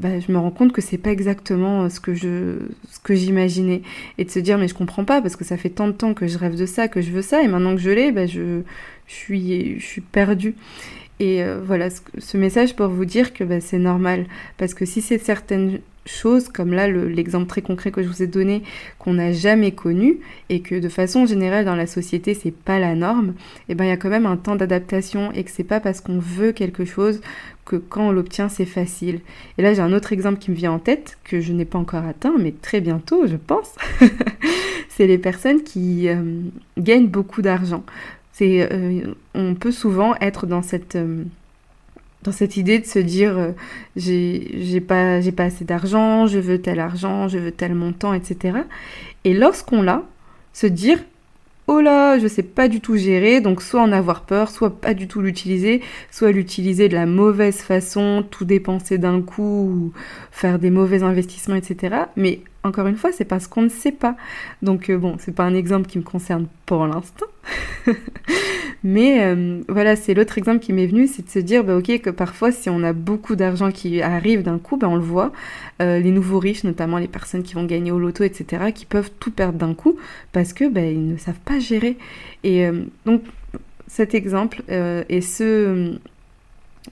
bah, 0.00 0.18
je 0.18 0.32
me 0.32 0.38
rends 0.38 0.50
compte 0.50 0.72
que 0.72 0.80
c'est 0.80 0.98
pas 0.98 1.10
exactement 1.10 1.84
euh, 1.84 1.88
ce 1.88 2.00
que 2.00 2.14
je 2.14 2.58
ce 2.90 2.98
que 3.00 3.14
j'imaginais. 3.14 3.82
Et 4.18 4.24
de 4.24 4.30
se 4.30 4.38
dire 4.38 4.58
mais 4.58 4.68
je 4.68 4.74
comprends 4.74 5.04
pas 5.04 5.22
parce 5.22 5.36
que 5.36 5.44
ça 5.44 5.56
fait 5.56 5.70
tant 5.70 5.86
de 5.86 5.92
temps 5.92 6.14
que 6.14 6.26
je 6.26 6.36
rêve 6.38 6.56
de 6.56 6.66
ça 6.66 6.88
que 6.88 7.00
je 7.00 7.10
veux 7.10 7.22
ça 7.22 7.42
et 7.42 7.48
maintenant 7.48 7.74
que 7.74 7.80
je 7.80 7.90
l'ai 7.90 8.10
bah, 8.12 8.26
je, 8.26 8.62
je 9.06 9.14
suis 9.14 9.78
je 9.78 9.84
suis 9.84 10.00
perdue. 10.00 10.54
Et 11.20 11.42
euh, 11.42 11.60
voilà 11.64 11.88
ce, 11.90 12.36
message 12.36 12.74
pour 12.74 12.88
vous 12.88 13.04
dire 13.04 13.32
que 13.32 13.44
bah, 13.44 13.60
c'est 13.60 13.78
normal. 13.78 14.26
Parce 14.58 14.74
que 14.74 14.84
si 14.84 15.00
c'est 15.00 15.18
certaines 15.18 15.80
choses, 16.06 16.48
comme 16.48 16.72
là 16.72 16.88
l'exemple 16.88 17.46
très 17.46 17.62
concret 17.62 17.90
que 17.90 18.02
je 18.02 18.08
vous 18.08 18.22
ai 18.22 18.26
donné, 18.26 18.62
qu'on 18.98 19.14
n'a 19.14 19.32
jamais 19.32 19.72
connu 19.72 20.18
et 20.48 20.60
que 20.60 20.78
de 20.78 20.88
façon 20.88 21.26
générale 21.26 21.64
dans 21.64 21.76
la 21.76 21.86
société 21.86 22.34
c'est 22.34 22.54
pas 22.54 22.78
la 22.78 22.94
norme, 22.94 23.34
et 23.68 23.72
eh 23.72 23.74
ben 23.74 23.84
il 23.84 23.88
y 23.88 23.92
a 23.92 23.96
quand 23.96 24.10
même 24.10 24.26
un 24.26 24.36
temps 24.36 24.56
d'adaptation 24.56 25.32
et 25.32 25.44
que 25.44 25.50
c'est 25.50 25.64
pas 25.64 25.80
parce 25.80 26.00
qu'on 26.00 26.18
veut 26.18 26.52
quelque 26.52 26.84
chose 26.84 27.20
que 27.64 27.76
quand 27.76 28.08
on 28.08 28.12
l'obtient 28.12 28.48
c'est 28.48 28.66
facile. 28.66 29.20
Et 29.58 29.62
là 29.62 29.74
j'ai 29.74 29.82
un 29.82 29.92
autre 29.92 30.12
exemple 30.12 30.38
qui 30.38 30.50
me 30.50 30.56
vient 30.56 30.72
en 30.72 30.78
tête 30.78 31.18
que 31.24 31.40
je 31.40 31.52
n'ai 31.52 31.64
pas 31.64 31.78
encore 31.78 32.04
atteint, 32.04 32.34
mais 32.38 32.52
très 32.52 32.80
bientôt 32.80 33.26
je 33.26 33.36
pense. 33.36 33.74
c'est 34.88 35.06
les 35.06 35.18
personnes 35.18 35.62
qui 35.62 36.08
euh, 36.08 36.22
gagnent 36.78 37.08
beaucoup 37.08 37.42
d'argent. 37.42 37.84
Euh, 38.42 39.14
on 39.34 39.54
peut 39.54 39.70
souvent 39.70 40.14
être 40.20 40.46
dans 40.46 40.62
cette 40.62 40.96
euh, 40.96 41.24
dans 42.24 42.32
cette 42.32 42.56
idée 42.56 42.78
de 42.78 42.86
se 42.86 42.98
dire 42.98 43.38
euh, 43.38 43.50
j'ai 43.96 44.80
pas 44.80 45.20
pas 45.36 45.44
assez 45.44 45.64
d'argent, 45.64 46.26
je 46.26 46.38
veux 46.38 46.60
tel 46.60 46.80
argent, 46.80 47.28
je 47.28 47.38
veux 47.38 47.52
tel 47.52 47.74
montant, 47.74 48.14
etc. 48.14 48.58
Et 49.24 49.34
lorsqu'on 49.34 49.82
l'a, 49.82 50.02
se 50.52 50.66
dire 50.66 50.98
oh 51.66 51.80
là, 51.80 52.18
je 52.18 52.26
sais 52.26 52.42
pas 52.42 52.68
du 52.68 52.80
tout 52.80 52.96
gérer, 52.96 53.40
donc 53.40 53.62
soit 53.62 53.82
en 53.82 53.92
avoir 53.92 54.22
peur, 54.22 54.50
soit 54.50 54.80
pas 54.80 54.94
du 54.94 55.08
tout 55.08 55.20
l'utiliser, 55.20 55.82
soit 56.10 56.32
l'utiliser 56.32 56.88
de 56.88 56.94
la 56.94 57.06
mauvaise 57.06 57.58
façon, 57.58 58.24
tout 58.30 58.44
dépenser 58.44 58.98
d'un 58.98 59.22
coup, 59.22 59.92
faire 60.30 60.58
des 60.58 60.70
mauvais 60.70 61.02
investissements, 61.02 61.56
etc. 61.56 61.96
Mais 62.16 62.40
encore 62.64 62.86
une 62.86 62.96
fois, 62.96 63.12
c'est 63.12 63.24
parce 63.24 63.46
qu'on 63.46 63.62
ne 63.62 63.68
sait 63.68 63.92
pas. 63.92 64.16
Donc 64.62 64.90
euh, 64.90 64.98
bon, 64.98 65.16
c'est 65.18 65.34
pas 65.34 65.44
un 65.44 65.54
exemple 65.54 65.86
qui 65.86 65.98
me 65.98 66.02
concerne 66.02 66.46
pour 66.66 66.86
l'instant. 66.86 67.26
Mais 68.84 69.24
euh, 69.24 69.62
voilà, 69.68 69.96
c'est 69.96 70.12
l'autre 70.12 70.36
exemple 70.36 70.58
qui 70.58 70.74
m'est 70.74 70.86
venu, 70.86 71.06
c'est 71.06 71.24
de 71.24 71.30
se 71.30 71.38
dire, 71.38 71.64
bah, 71.64 71.76
ok, 71.76 72.00
que 72.02 72.10
parfois, 72.10 72.52
si 72.52 72.68
on 72.68 72.82
a 72.82 72.92
beaucoup 72.92 73.34
d'argent 73.34 73.72
qui 73.72 74.02
arrive 74.02 74.42
d'un 74.42 74.58
coup, 74.58 74.76
bah, 74.76 74.88
on 74.90 74.96
le 74.96 75.00
voit, 75.00 75.32
euh, 75.80 75.98
les 76.00 76.10
nouveaux 76.10 76.38
riches, 76.38 76.64
notamment 76.64 76.98
les 76.98 77.08
personnes 77.08 77.42
qui 77.42 77.54
vont 77.54 77.64
gagner 77.64 77.92
au 77.92 77.98
loto, 77.98 78.24
etc., 78.24 78.72
qui 78.74 78.84
peuvent 78.84 79.10
tout 79.18 79.30
perdre 79.30 79.58
d'un 79.58 79.72
coup 79.72 79.96
parce 80.32 80.52
que 80.52 80.68
bah, 80.68 80.82
ils 80.82 81.08
ne 81.08 81.16
savent 81.16 81.40
pas 81.46 81.58
gérer. 81.58 81.96
Et 82.44 82.66
euh, 82.66 82.84
donc, 83.06 83.22
cet 83.86 84.14
exemple 84.14 84.62
et 84.68 85.20
ce, 85.20 85.98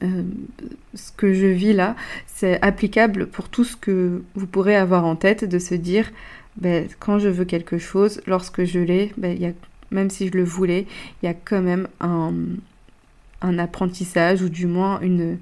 ce 0.01 1.13
que 1.17 1.33
je 1.33 1.47
vis 1.47 1.73
là, 1.73 1.97
c'est 2.27 2.61
applicable 2.63 3.27
pour 3.27 3.49
tout 3.49 3.65
ce 3.65 3.77
que 3.77 4.23
vous 4.35 4.47
pourrez 4.47 4.77
avoir 4.77 5.05
en 5.05 5.17
tête, 5.17 5.45
de 5.45 5.59
se 5.59 5.75
dire, 5.75 6.11
ben, 6.57 6.89
quand 6.99 7.19
je 7.19 7.29
veux 7.29 7.45
quelque 7.45 7.79
chose, 7.79 8.21
lorsque 8.27 8.65
je 8.65 8.79
l'ai, 8.79 9.13
ben, 9.17 9.55
même 9.91 10.11
si 10.11 10.29
je 10.29 10.33
le 10.33 10.45
voulais, 10.45 10.87
il 11.23 11.27
y 11.27 11.29
a 11.29 11.35
quand 11.35 11.63
même 11.63 11.89
un, 12.01 12.33
apprentissage 13.59 14.41
ou 14.43 14.49
du 14.49 14.67
moins 14.67 15.01
une, 15.01 15.39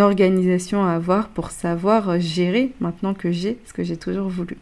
organisation 0.00 0.84
à 0.84 0.92
avoir 0.92 1.28
pour 1.28 1.50
savoir 1.50 2.20
gérer 2.20 2.72
maintenant 2.80 3.12
que 3.12 3.32
j'ai 3.32 3.58
ce 3.66 3.72
que 3.72 3.82
j'ai 3.82 3.96
toujours 3.96 4.28
voulu. 4.28 4.56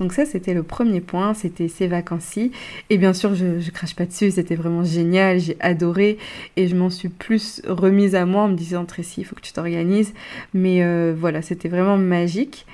Donc 0.00 0.12
ça, 0.12 0.26
c'était 0.26 0.54
le 0.54 0.62
premier 0.62 1.00
point, 1.00 1.34
c'était 1.34 1.68
ces 1.68 1.86
vacances-ci. 1.86 2.52
Et 2.90 2.98
bien 2.98 3.12
sûr, 3.12 3.34
je, 3.34 3.70
crache 3.70 3.94
pas 3.94 4.04
dessus, 4.04 4.30
c'était 4.30 4.54
vraiment 4.54 4.84
génial, 4.84 5.40
j'ai 5.40 5.56
adoré. 5.60 6.18
Et 6.56 6.68
je 6.68 6.76
m'en 6.76 6.90
suis 6.90 7.08
plus 7.08 7.62
remise 7.66 8.14
à 8.14 8.26
moi 8.26 8.42
en 8.42 8.48
me 8.48 8.56
disant, 8.56 8.84
Tracy, 8.84 9.22
il 9.22 9.24
faut 9.24 9.34
que 9.34 9.40
tu 9.40 9.52
t'organises. 9.52 10.12
Mais 10.52 10.82
euh, 10.82 11.14
voilà, 11.16 11.42
c'était 11.42 11.68
vraiment 11.68 11.96
magique. 11.96 12.66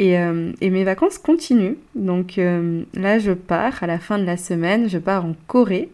Euh, 0.00 0.52
et, 0.60 0.70
mes 0.70 0.84
vacances 0.84 1.18
continuent. 1.18 1.76
Donc 1.94 2.38
euh, 2.38 2.82
là, 2.94 3.18
je 3.18 3.32
pars 3.32 3.82
à 3.82 3.86
la 3.86 3.98
fin 3.98 4.18
de 4.18 4.24
la 4.24 4.36
semaine, 4.36 4.88
je 4.88 4.98
pars 4.98 5.24
en 5.24 5.34
Corée. 5.46 5.90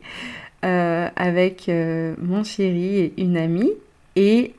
avec 0.62 1.68
mon 1.68 2.44
chéri 2.44 2.98
et 2.98 3.14
une 3.18 3.36
amie. 3.36 3.72
Et 4.16 4.54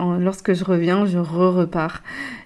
lorsque 0.00 0.54
je 0.54 0.64
reviens, 0.64 1.06
je 1.06 1.18
re-repars 1.18 2.02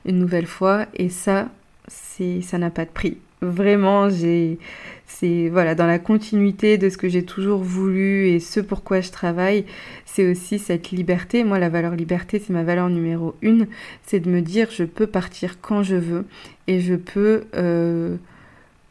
une 0.07 0.19
nouvelle 0.19 0.47
fois. 0.47 0.87
Et 0.95 1.09
ça, 1.09 1.49
ça 1.89 2.59
n'a 2.59 2.71
pas 2.71 2.85
de 2.85 2.91
prix. 2.91 3.19
Vraiment, 3.41 4.09
j'ai 4.09 4.59
c'est 5.07 5.49
voilà 5.51 5.75
dans 5.75 5.87
la 5.87 5.99
continuité 5.99 6.79
de 6.79 6.89
ce 6.89 6.97
que 6.97 7.09
j'ai 7.09 7.25
toujours 7.25 7.61
voulu 7.61 8.29
et 8.29 8.41
ce 8.41 8.61
pourquoi 8.61 9.01
je 9.01 9.11
travaille, 9.11 9.65
c'est 10.07 10.31
aussi 10.31 10.59
cette 10.59 10.91
liberté. 10.91 11.45
Moi, 11.45 11.59
la 11.59 11.69
valeur 11.69 11.95
liberté, 11.95 12.39
c'est 12.45 12.53
ma 12.53 12.63
valeur 12.63 12.89
numéro 12.89 13.35
une, 13.43 13.67
c'est 14.07 14.21
de 14.21 14.31
me 14.31 14.41
dire 14.41 14.69
je 14.71 14.85
peux 14.85 15.07
partir 15.07 15.61
quand 15.61 15.83
je 15.83 15.97
veux 15.97 16.25
et 16.67 16.81
je 16.81 16.95
peux 16.95 17.45
euh, 17.55 18.17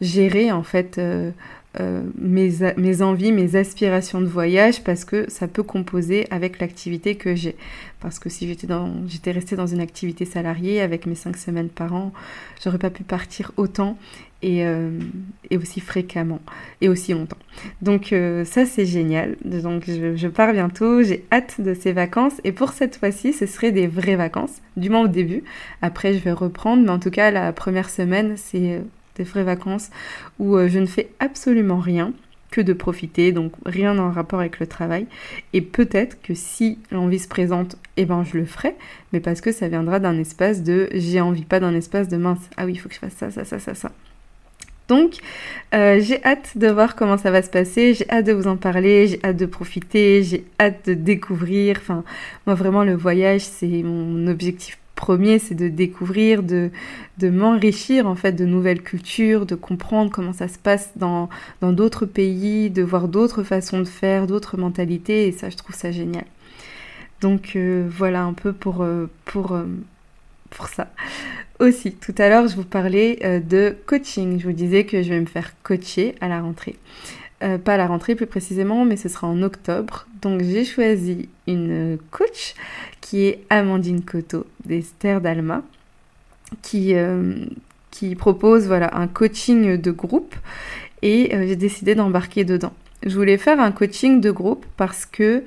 gérer 0.02 0.52
en 0.52 0.64
fait 0.64 0.98
euh, 0.98 1.32
euh, 1.80 2.02
mes, 2.18 2.52
mes, 2.76 3.02
envies, 3.02 3.32
mes 3.32 3.56
aspirations 3.56 4.20
de 4.20 4.26
voyage 4.26 4.84
parce 4.84 5.06
que 5.06 5.30
ça 5.30 5.48
peut 5.48 5.64
composer 5.64 6.28
avec 6.30 6.60
l'activité 6.60 7.16
que 7.16 7.34
j'ai. 7.34 7.56
Parce 8.02 8.20
que 8.20 8.28
si 8.30 8.46
j'étais 8.46 8.68
dans, 8.68 9.08
j'étais 9.08 9.32
restée 9.32 9.56
dans 9.56 9.68
une 9.68 9.80
activité 9.80 10.26
salariée 10.26 10.82
avec 10.82 11.06
mes 11.06 11.16
cinq 11.16 11.38
semaines 11.38 11.70
par 11.70 11.94
an, 11.94 12.12
j'aurais 12.62 12.78
pas 12.78 12.90
pu 12.90 13.04
partir 13.04 13.54
autant 13.56 13.98
et, 14.42 14.66
euh, 14.66 15.00
et, 15.50 15.58
aussi 15.58 15.80
fréquemment 15.80 16.42
et 16.82 16.90
aussi 16.90 17.14
longtemps. 17.14 17.38
Donc 17.82 18.12
euh, 18.12 18.44
ça 18.44 18.66
c'est 18.66 18.86
génial. 18.86 19.38
Donc 19.46 19.84
je, 19.88 20.28
pars 20.28 20.52
bientôt, 20.52 21.04
j'ai 21.04 21.24
hâte 21.32 21.62
de 21.62 21.74
ces 21.74 21.94
vacances 21.94 22.42
et 22.44 22.52
pour 22.52 22.74
cette 22.74 22.98
fois-ci 22.98 23.32
ce 23.32 23.46
serait 23.46 23.72
des 23.72 23.88
vraies 23.88 24.18
vacances, 24.18 24.62
du 24.76 24.90
moins 24.90 25.04
au 25.06 25.08
début. 25.08 25.46
Après 25.82 26.14
je 26.14 26.20
vais 26.20 26.34
reprendre, 26.34 26.84
mais 26.84 26.92
en 26.92 27.00
tout 27.00 27.12
cas 27.12 27.32
la 27.32 27.54
première 27.54 27.90
semaine 27.90 28.34
c'est 28.36 28.82
vraies 29.24 29.44
vacances 29.44 29.90
où 30.40 30.56
euh, 30.56 30.68
je 30.68 30.80
ne 30.80 30.86
fais 30.86 31.10
absolument 31.20 31.80
rien 31.80 32.14
que 32.52 32.62
de 32.62 32.74
profiter, 32.74 33.32
donc 33.32 33.54
rien 33.66 33.98
en 33.98 34.12
rapport 34.12 34.42
avec 34.42 34.60
le 34.60 34.68
travail. 34.68 35.08
Et 35.54 35.62
peut-être 35.62 36.22
que 36.22 36.34
si 36.34 36.78
l'envie 36.92 37.20
se 37.20 37.30
présente, 37.30 37.78
eh 37.98 38.06
ben 38.06 38.24
je 38.24 38.38
le 38.38 38.46
ferai, 38.46 38.76
mais 39.14 39.22
parce 39.22 39.42
que 39.42 39.52
ça 39.52 39.70
viendra 39.70 40.00
d'un 40.00 40.20
espace 40.20 40.62
de 40.62 40.90
j'ai 40.94 41.22
envie, 41.22 41.46
pas 41.46 41.62
d'un 41.62 41.74
espace 41.74 42.10
de 42.10 42.18
mince, 42.18 42.50
ah 42.58 42.66
oui, 42.66 42.74
il 42.74 42.78
faut 42.78 42.90
que 42.90 42.96
je 42.96 43.00
fasse 43.00 43.14
ça, 43.14 43.32
ça, 43.32 43.46
ça, 43.46 43.58
ça, 43.58 43.74
ça. 43.74 43.92
Donc, 44.90 45.20
euh, 45.74 46.02
j'ai 46.02 46.22
hâte 46.26 46.58
de 46.58 46.68
voir 46.68 46.98
comment 46.98 47.18
ça 47.18 47.32
va 47.32 47.42
se 47.42 47.50
passer, 47.50 47.94
j'ai 47.94 48.10
hâte 48.10 48.26
de 48.26 48.34
vous 48.34 48.48
en 48.48 48.58
parler, 48.58 49.08
j'ai 49.08 49.22
hâte 49.24 49.38
de 49.38 49.46
profiter, 49.46 50.22
j'ai 50.22 50.44
hâte 50.60 50.86
de 50.86 50.94
découvrir. 50.94 51.78
Enfin, 51.80 52.04
moi 52.46 52.56
vraiment, 52.56 52.84
le 52.84 52.94
voyage, 52.94 53.40
c'est 53.40 53.84
mon 53.84 54.28
objectif 54.28 54.81
premier, 55.02 55.40
c'est 55.40 55.56
de 55.56 55.68
découvrir, 55.68 56.44
de, 56.44 56.70
m'enrichir 57.22 58.08
en 58.08 58.16
fait 58.16 58.34
de 58.34 58.46
nouvelles 58.46 58.84
cultures, 58.84 59.46
de 59.48 59.56
comprendre 59.56 60.12
comment 60.12 60.34
ça 60.34 60.48
se 60.48 60.60
passe 60.60 60.92
dans 60.96 61.28
d'autres 61.62 62.06
pays, 62.06 62.70
de 62.70 62.84
voir 62.84 63.08
d'autres 63.08 63.44
façons 63.44 63.80
de 63.80 63.86
faire, 63.86 64.28
d'autres 64.28 64.58
mentalités, 64.58 65.28
et 65.28 65.32
ça, 65.32 65.50
je 65.50 65.58
trouve 65.58 65.76
ça 65.76 65.92
génial. 65.92 66.26
Donc 67.22 67.56
euh, 67.56 67.88
voilà 67.90 68.24
un 68.24 68.34
peu 68.34 68.52
pour, 68.52 68.82
euh, 68.82 69.08
euh, 69.36 69.66
pour 70.50 70.68
ça. 70.68 70.92
Aussi, 71.60 71.94
tout 71.94 72.16
à 72.18 72.28
l'heure, 72.28 72.48
je 72.48 72.56
vous 72.56 72.64
parlais 72.64 73.20
de 73.48 73.76
coaching. 73.86 74.40
Je 74.40 74.48
vous 74.48 74.54
disais 74.54 74.84
que 74.84 75.04
je 75.04 75.10
vais 75.10 75.20
me 75.20 75.28
faire 75.28 75.54
coacher 75.62 76.16
à 76.20 76.28
la 76.28 76.42
rentrée. 76.42 76.76
Pas 77.64 77.74
à 77.74 77.78
la 77.78 77.88
rentrée 77.88 78.16
plus 78.16 78.28
précisément, 78.28 78.86
mais 78.86 78.98
ce 78.98 79.10
sera 79.10 79.28
en 79.28 79.42
octobre. 79.42 80.06
Donc 80.22 80.42
j'ai 80.44 80.64
choisi 80.64 81.30
une 81.48 81.98
coach 82.12 82.54
qui 83.02 83.26
est 83.26 83.44
Amandine 83.50 84.02
Coteau 84.02 84.46
d'Esther 84.66 85.20
Dalma, 85.20 85.64
qui, 86.62 86.96
euh, 86.96 87.46
qui 87.92 88.16
propose 88.16 88.68
voilà, 88.68 88.96
un 88.96 89.08
coaching 89.08 89.80
de 89.80 89.92
groupe 89.92 90.36
et 91.02 91.36
euh, 91.36 91.48
j'ai 91.48 91.56
décidé 91.56 91.96
d'embarquer 91.96 92.44
dedans. 92.44 92.74
Je 93.04 93.16
voulais 93.16 93.38
faire 93.38 93.60
un 93.60 93.72
coaching 93.72 94.22
de 94.22 94.32
groupe 94.32 94.66
parce 94.78 95.06
que 95.06 95.44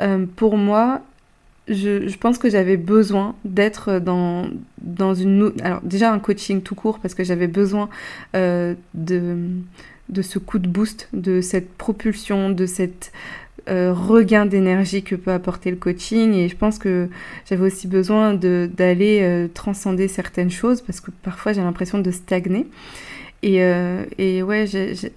euh, 0.00 0.26
pour 0.36 0.56
moi, 0.56 1.00
je, 1.68 2.14
pense 2.18 2.38
que 2.38 2.50
j'avais 2.50 2.76
besoin 2.76 3.34
d'être 3.44 3.98
dans, 3.98 4.48
dans 4.82 5.14
une... 5.14 5.52
Alors 5.62 5.80
déjà 5.82 6.12
un 6.12 6.18
coaching 6.18 6.60
tout 6.60 6.74
court 6.74 6.98
parce 6.98 7.14
que 7.14 7.24
j'avais 7.24 7.46
besoin 7.46 7.88
de, 8.34 9.36
de 10.08 10.22
ce 10.22 10.38
coup 10.38 10.58
de 10.58 10.68
boost, 10.68 11.08
de 11.12 11.40
cette 11.40 11.72
propulsion, 11.72 12.50
de 12.50 12.66
cette 12.66 13.12
euh, 13.68 13.92
regain 13.92 14.44
d'énergie 14.44 15.04
que 15.04 15.14
peut 15.14 15.30
apporter 15.30 15.70
le 15.70 15.76
coaching. 15.76 16.34
Et 16.34 16.48
je 16.48 16.56
pense 16.56 16.78
que 16.80 17.08
j'avais 17.48 17.64
aussi 17.64 17.86
besoin 17.86 18.34
d'aller 18.34 19.20
euh, 19.22 19.46
transcender 19.52 20.08
certaines 20.08 20.50
choses 20.50 20.80
parce 20.80 21.00
que 21.00 21.12
parfois 21.22 21.52
j'ai 21.52 21.60
l'impression 21.60 21.98
de 21.98 22.10
stagner. 22.10 22.66
Et, 23.44 23.62
euh, 23.62 24.04
ouais 24.18 24.66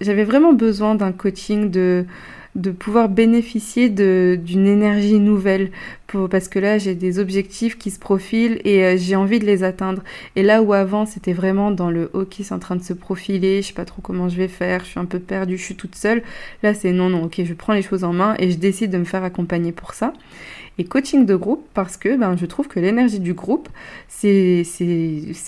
j'avais 0.00 0.24
vraiment 0.24 0.52
besoin 0.52 0.94
d'un 0.94 1.12
coaching 1.12 1.70
de 1.70 2.70
pouvoir 2.78 3.08
bénéficier 3.08 3.88
d'une 3.88 4.66
énergie 4.66 5.18
nouvelle 5.18 5.70
pour, 6.06 6.28
parce 6.28 6.48
que 6.48 6.58
là 6.58 6.78
j'ai 6.78 6.94
des 6.94 7.18
objectifs 7.18 7.78
qui 7.78 7.90
se 7.90 7.98
profilent 7.98 8.60
et 8.64 8.84
euh, 8.84 8.96
j'ai 8.96 9.16
envie 9.16 9.38
de 9.38 9.44
les 9.44 9.64
atteindre. 9.64 10.02
Et 10.36 10.42
là 10.42 10.62
où 10.62 10.72
avant 10.72 11.06
c'était 11.06 11.32
vraiment 11.32 11.70
dans 11.70 11.90
le 11.90 12.10
ok 12.12 12.36
c'est 12.42 12.52
en 12.52 12.58
train 12.58 12.76
de 12.76 12.82
se 12.82 12.92
profiler 12.92 13.62
je 13.62 13.68
sais 13.68 13.74
pas 13.74 13.84
trop 13.84 14.02
comment 14.02 14.28
je 14.28 14.36
vais 14.36 14.48
faire 14.48 14.80
je 14.80 14.90
suis 14.90 15.00
un 15.00 15.04
peu 15.04 15.18
perdue 15.18 15.56
je 15.58 15.62
suis 15.62 15.76
toute 15.76 15.94
seule 15.94 16.22
là 16.62 16.74
c'est 16.74 16.92
non 16.92 17.08
non 17.08 17.24
ok 17.24 17.42
je 17.44 17.54
prends 17.54 17.72
les 17.72 17.82
choses 17.82 18.04
en 18.04 18.12
main 18.12 18.34
et 18.38 18.50
je 18.50 18.58
décide 18.58 18.90
de 18.90 18.98
me 18.98 19.04
faire 19.04 19.24
accompagner 19.24 19.72
pour 19.72 19.94
ça. 19.94 20.12
Et 20.78 20.84
coaching 20.84 21.24
de 21.24 21.34
groupe 21.36 21.66
parce 21.72 21.96
que 21.96 22.16
ben, 22.16 22.36
je 22.36 22.44
trouve 22.44 22.68
que 22.68 22.78
l'énergie 22.78 23.20
du 23.20 23.32
groupe, 23.32 23.68
c'est 24.08 24.62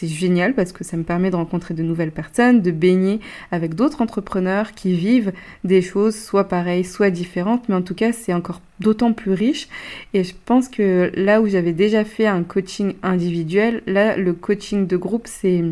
génial 0.03 0.55
parce 0.55 0.73
que 0.73 0.85
ça 0.85 0.97
me 0.97 1.03
permet 1.03 1.31
de 1.31 1.37
rencontrer 1.37 1.75
de 1.75 1.83
nouvelles 1.83 2.13
personnes, 2.13 2.63
de 2.63 2.71
baigner 2.71 3.21
avec 3.51 3.75
d'autres 3.75 4.01
entrepreneurs 4.01 4.73
qui 4.73 4.95
vivent 4.95 5.33
des 5.65 5.83
choses 5.83 6.17
soit 6.17 6.49
pareilles, 6.49 6.85
soit 6.85 7.11
différentes, 7.11 7.69
mais 7.69 7.75
en 7.75 7.83
tout 7.83 7.95
cas 7.95 8.13
c'est 8.13 8.33
encore 8.33 8.61
d'autant 8.81 9.13
plus 9.13 9.33
riche. 9.33 9.69
Et 10.15 10.25
je 10.25 10.35
pense 10.45 10.69
que 10.69 11.11
là 11.15 11.41
où 11.41 11.49
j'avais 11.49 11.73
déjà 11.73 12.05
fait 12.05 12.27
un 12.27 12.43
coaching 12.43 12.95
individuel, 13.03 13.83
là 13.87 14.17
le 14.17 14.33
coaching 14.33 14.87
de 14.87 14.97
groupe 14.97 15.27
c'est 15.27 15.63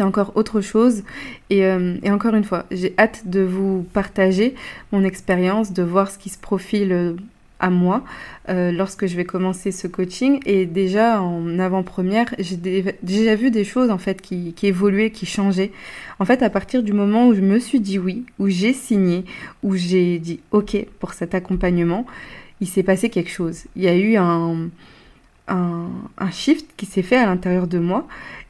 encore 0.00 0.32
autre 0.36 0.60
chose. 0.60 1.02
Euh, 1.52 1.96
et 2.02 2.10
encore 2.10 2.34
une 2.34 2.44
fois, 2.44 2.66
j'ai 2.70 2.94
hâte 2.98 3.22
de 3.26 3.40
vous 3.40 3.86
partager 3.92 4.54
mon 4.92 5.04
expérience, 5.04 5.72
de 5.72 5.82
voir 5.82 6.10
ce 6.10 6.18
qui 6.18 6.28
se 6.28 6.38
profile 6.38 7.16
à 7.60 7.70
moi 7.70 8.04
euh, 8.48 8.70
lorsque 8.72 9.06
je 9.06 9.16
vais 9.16 9.24
commencer 9.24 9.72
ce 9.72 9.86
coaching. 9.86 10.40
Et 10.46 10.66
déjà 10.66 11.20
en 11.20 11.58
avant-première, 11.58 12.34
j'ai 12.38 12.56
déjà 13.02 13.34
vu 13.34 13.50
des 13.50 13.64
choses 13.64 13.90
en 13.90 13.98
fait 13.98 14.20
qui, 14.22 14.52
qui 14.54 14.66
évoluaient, 14.66 15.10
qui 15.10 15.26
changeaient. 15.26 15.72
En 16.18 16.24
fait, 16.24 16.42
à 16.42 16.50
partir 16.50 16.82
du 16.82 16.92
moment 16.92 17.28
où 17.28 17.34
je 17.34 17.40
me 17.40 17.58
suis 17.58 17.80
dit 17.80 17.98
oui, 17.98 18.24
où 18.38 18.48
j'ai 18.48 18.72
signé, 18.72 19.24
où 19.62 19.74
j'ai 19.76 20.18
dit 20.18 20.40
ok 20.50 20.86
pour 20.98 21.12
cet 21.12 21.34
accompagnement, 21.34 22.06
il 22.60 22.68
s'est 22.68 22.82
passé 22.82 23.10
quelque 23.10 23.30
chose. 23.30 23.64
Il 23.76 23.82
y 23.82 23.88
a 23.88 23.96
eu 23.96 24.16
un, 24.16 24.68
un, 25.48 26.30
shift 26.30 26.66
qui 26.76 26.86
s'est 26.86 27.02
fait 27.02 27.16
à 27.16 27.26
l'intérieur 27.26 27.66
de 27.66 27.78
moi. 27.78 28.06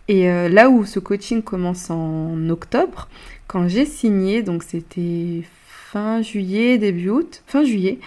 Et 0.09 0.31
euh, 0.31 0.49
là 0.49 0.71
où 0.71 0.87
ce 0.87 0.99
coaching 0.99 1.43
commence 1.43 1.91
en 1.91 2.49
octobre, 2.49 3.09
quand 3.47 3.69
j'ai 3.69 3.85
signé, 3.85 4.43
donc 4.43 4.63
c'était 4.63 5.43
fin 5.67 6.23
juillet, 6.23 6.79
début 6.79 7.11
août, 7.11 7.43
fin 7.47 7.65
juillet, 7.65 7.99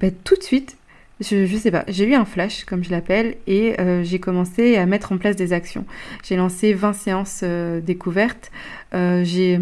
bah, 0.00 0.08
tout 0.24 0.36
de 0.36 0.42
suite, 0.42 0.76
je, 1.20 1.56
sais 1.56 1.70
pas, 1.70 1.84
j'ai 1.88 2.06
eu 2.06 2.14
un 2.14 2.24
flash, 2.24 2.64
comme 2.64 2.82
je 2.82 2.90
l'appelle, 2.90 3.36
et 3.46 3.78
euh, 3.78 4.02
j'ai 4.02 4.18
commencé 4.18 4.76
à 4.76 4.86
mettre 4.86 5.12
en 5.12 5.18
place 5.18 5.36
des 5.36 5.52
actions. 5.52 5.84
J'ai 6.24 6.36
lancé 6.36 6.72
20 6.72 6.94
séances 6.94 7.40
euh, 7.42 7.80
découvertes, 7.80 8.50
euh, 8.94 9.22
j'ai 9.24 9.58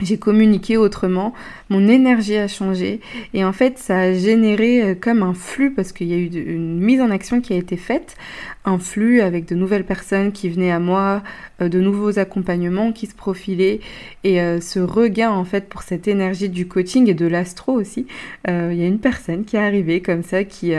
j'ai 0.00 0.18
communiqué 0.18 0.76
autrement, 0.76 1.32
mon 1.68 1.86
énergie 1.86 2.36
a 2.36 2.48
changé 2.48 3.00
et 3.34 3.44
en 3.44 3.52
fait 3.52 3.78
ça 3.78 3.98
a 3.98 4.12
généré 4.12 4.98
comme 5.00 5.22
un 5.22 5.34
flux 5.34 5.70
parce 5.70 5.92
qu'il 5.92 6.08
y 6.08 6.14
a 6.14 6.16
eu 6.16 6.26
une 6.26 6.80
mise 6.80 7.00
en 7.00 7.10
action 7.10 7.40
qui 7.40 7.52
a 7.52 7.56
été 7.56 7.76
faite, 7.76 8.16
un 8.64 8.78
flux 8.78 9.20
avec 9.20 9.46
de 9.46 9.54
nouvelles 9.54 9.84
personnes 9.84 10.32
qui 10.32 10.48
venaient 10.48 10.72
à 10.72 10.80
moi, 10.80 11.22
de 11.60 11.80
nouveaux 11.80 12.18
accompagnements 12.18 12.92
qui 12.92 13.06
se 13.06 13.14
profilaient 13.14 13.80
et 14.24 14.38
ce 14.60 14.80
regain 14.80 15.30
en 15.30 15.44
fait 15.44 15.68
pour 15.68 15.82
cette 15.82 16.08
énergie 16.08 16.48
du 16.48 16.66
coaching 16.66 17.08
et 17.08 17.14
de 17.14 17.26
l'astro 17.26 17.72
aussi. 17.72 18.06
Il 18.48 18.74
y 18.74 18.82
a 18.82 18.86
une 18.86 18.98
personne 18.98 19.44
qui 19.44 19.56
est 19.56 19.60
arrivée 19.60 20.00
comme 20.00 20.22
ça 20.22 20.42
qui 20.42 20.74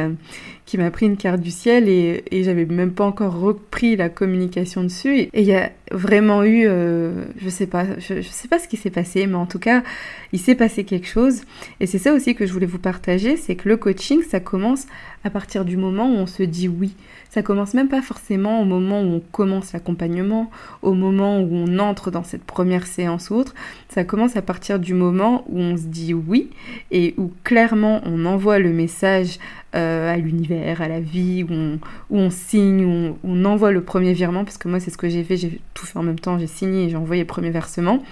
qui 0.65 0.77
m'a 0.77 0.91
pris 0.91 1.05
une 1.05 1.17
carte 1.17 1.41
du 1.41 1.51
ciel 1.51 1.89
et, 1.89 2.23
j'avais 2.43 2.65
même 2.65 2.91
pas 2.91 3.05
encore 3.05 3.39
repris 3.39 3.95
la 3.95 4.09
communication 4.09 4.83
dessus. 4.83 5.19
Et 5.19 5.29
il 5.33 5.43
y 5.43 5.53
a 5.53 5.71
vraiment 5.91 6.43
eu, 6.43 6.65
euh, 6.65 7.25
je 7.37 7.49
sais 7.49 7.67
pas, 7.67 7.85
je 7.99 8.21
sais 8.21 8.47
pas 8.47 8.59
ce 8.59 8.67
qui 8.67 8.77
s'est 8.77 8.89
passé, 8.89 9.27
mais 9.27 9.35
en 9.35 9.45
tout 9.45 9.59
cas, 9.59 9.83
il 10.31 10.39
s'est 10.39 10.55
passé 10.55 10.83
quelque 10.83 11.07
chose. 11.07 11.41
Et 11.79 11.85
c'est 11.85 11.97
ça 11.97 12.13
aussi 12.13 12.33
que 12.35 12.45
je 12.45 12.53
voulais 12.53 12.65
vous 12.65 12.79
partager, 12.79 13.37
c'est 13.37 13.55
que 13.55 13.67
le 13.67 13.77
coaching, 13.77 14.21
ça 14.23 14.39
commence 14.39 14.87
à 15.23 15.29
partir 15.29 15.65
du 15.65 15.77
moment 15.77 16.09
où 16.09 16.15
on 16.15 16.27
se 16.27 16.43
dit 16.43 16.67
oui. 16.67 16.95
Ça 17.29 17.41
commence 17.41 17.73
même 17.73 17.87
pas 17.87 18.03
forcément 18.03 18.61
au 18.61 18.65
moment 18.65 19.01
où 19.01 19.05
on 19.05 19.19
commence 19.19 19.73
l'accompagnement, 19.73 20.51
au 20.83 20.93
moment 20.93 21.39
où 21.39 21.49
on 21.51 21.79
entre 21.79 22.11
dans 22.11 22.23
cette 22.23 22.43
première 22.43 22.85
séance 22.85 23.31
ou 23.31 23.35
autre. 23.35 23.55
Ça 23.89 24.03
commence 24.03 24.35
à 24.35 24.43
partir 24.43 24.79
du 24.79 24.93
moment 24.93 25.43
où 25.49 25.59
on 25.59 25.75
se 25.75 25.83
dit 25.83 26.13
oui 26.13 26.51
et 26.91 27.15
où 27.17 27.31
clairement 27.43 28.01
on 28.05 28.25
envoie 28.25 28.59
le 28.59 28.71
message 28.71 29.39
euh, 29.75 30.13
à 30.13 30.17
l'univers, 30.17 30.81
à 30.81 30.87
la 30.87 30.99
vie, 30.99 31.43
où 31.43 31.79
on, 32.09 32.29
signe, 32.29 32.85
où 32.85 33.17
on, 33.23 33.45
envoie 33.45 33.71
le 33.71 33.83
premier 33.83 34.13
virement, 34.13 34.43
parce 34.43 34.57
que 34.57 34.67
moi 34.67 34.79
c'est 34.79 34.91
ce 34.91 34.97
que 34.97 35.09
j'ai 35.09 35.23
fait, 35.23 35.37
j'ai 35.37 35.59
tout 35.73 35.85
fait 35.85 35.97
en 35.97 36.03
même 36.03 36.19
temps, 36.19 36.37
j'ai 36.37 36.47
signé 36.47 36.85
et 36.85 36.89
j'ai 36.89 36.95
envoyé 36.95 37.21
le 37.21 37.27
premier 37.27 37.49
versement. 37.49 38.03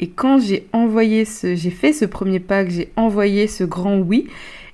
Et 0.00 0.08
quand 0.08 0.40
j'ai 0.40 0.66
envoyé 0.72 1.24
ce, 1.24 1.54
j'ai 1.54 1.70
fait 1.70 1.92
ce 1.92 2.04
premier 2.04 2.40
pas, 2.40 2.64
que 2.64 2.70
j'ai 2.70 2.90
envoyé 2.96 3.46
ce 3.46 3.64
grand 3.64 3.98
oui, 3.98 4.26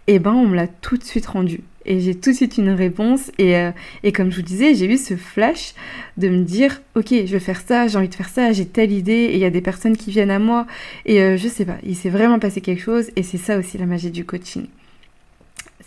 eh 0.06 0.18
ben 0.18 0.32
on 0.32 0.46
me 0.46 0.56
l'a 0.56 0.66
tout 0.66 0.96
de 0.96 1.04
suite 1.04 1.26
rendu. 1.26 1.60
Et 1.84 2.00
j'ai 2.00 2.14
tout 2.14 2.30
de 2.30 2.36
suite 2.36 2.58
une 2.58 2.70
réponse. 2.70 3.30
Et, 3.38 3.56
euh, 3.56 3.70
et 4.02 4.12
comme 4.12 4.30
je 4.30 4.36
vous 4.36 4.42
disais, 4.42 4.74
j'ai 4.74 4.86
eu 4.86 4.98
ce 4.98 5.16
flash 5.16 5.74
de 6.18 6.28
me 6.28 6.44
dire, 6.44 6.82
ok, 6.94 7.08
je 7.10 7.32
vais 7.32 7.40
faire 7.40 7.60
ça, 7.60 7.88
j'ai 7.88 7.96
envie 7.96 8.08
de 8.08 8.14
faire 8.14 8.28
ça, 8.28 8.52
j'ai 8.52 8.66
telle 8.66 8.92
idée, 8.92 9.12
et 9.12 9.34
il 9.34 9.38
y 9.38 9.46
a 9.46 9.50
des 9.50 9.62
personnes 9.62 9.96
qui 9.96 10.10
viennent 10.10 10.30
à 10.30 10.38
moi. 10.38 10.66
Et 11.06 11.22
euh, 11.22 11.36
je 11.38 11.48
sais 11.48 11.64
pas, 11.64 11.78
il 11.84 11.96
s'est 11.96 12.10
vraiment 12.10 12.38
passé 12.38 12.60
quelque 12.60 12.82
chose. 12.82 13.10
Et 13.16 13.22
c'est 13.22 13.38
ça 13.38 13.58
aussi 13.58 13.78
la 13.78 13.86
magie 13.86 14.10
du 14.10 14.24
coaching. 14.26 14.66